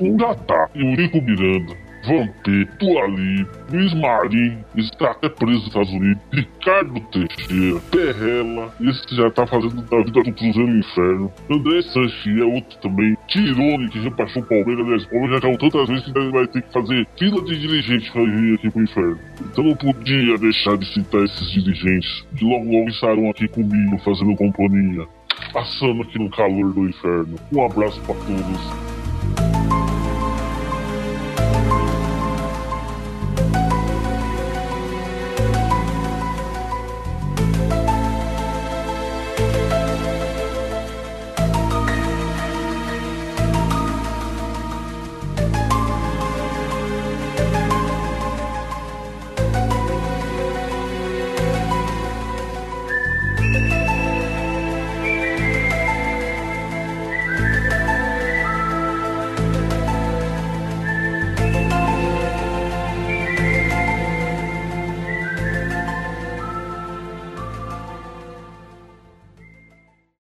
[0.00, 1.74] Um já tá, Eurico Miranda,
[2.06, 9.30] Vampeta, Ali, Luiz Marinho, está até preso nos Estados Unidos, Ricardo Teixeira, Perrela, esse já
[9.30, 14.02] tá fazendo da vida do Cruzeiro no Inferno, André Sanchi é outro também, Tirone, que
[14.02, 17.06] já passou o Palmeiras, o Palmeiras já caiu tantas vezes que vai ter que fazer
[17.18, 19.18] fila de dirigentes pra vir aqui pro Inferno.
[19.40, 24.36] Então não podia deixar de citar esses dirigentes, que logo logo estarão aqui comigo fazendo
[24.36, 25.06] companhia,
[25.52, 27.36] passando aqui no calor do inferno.
[27.52, 28.95] Um abraço para todos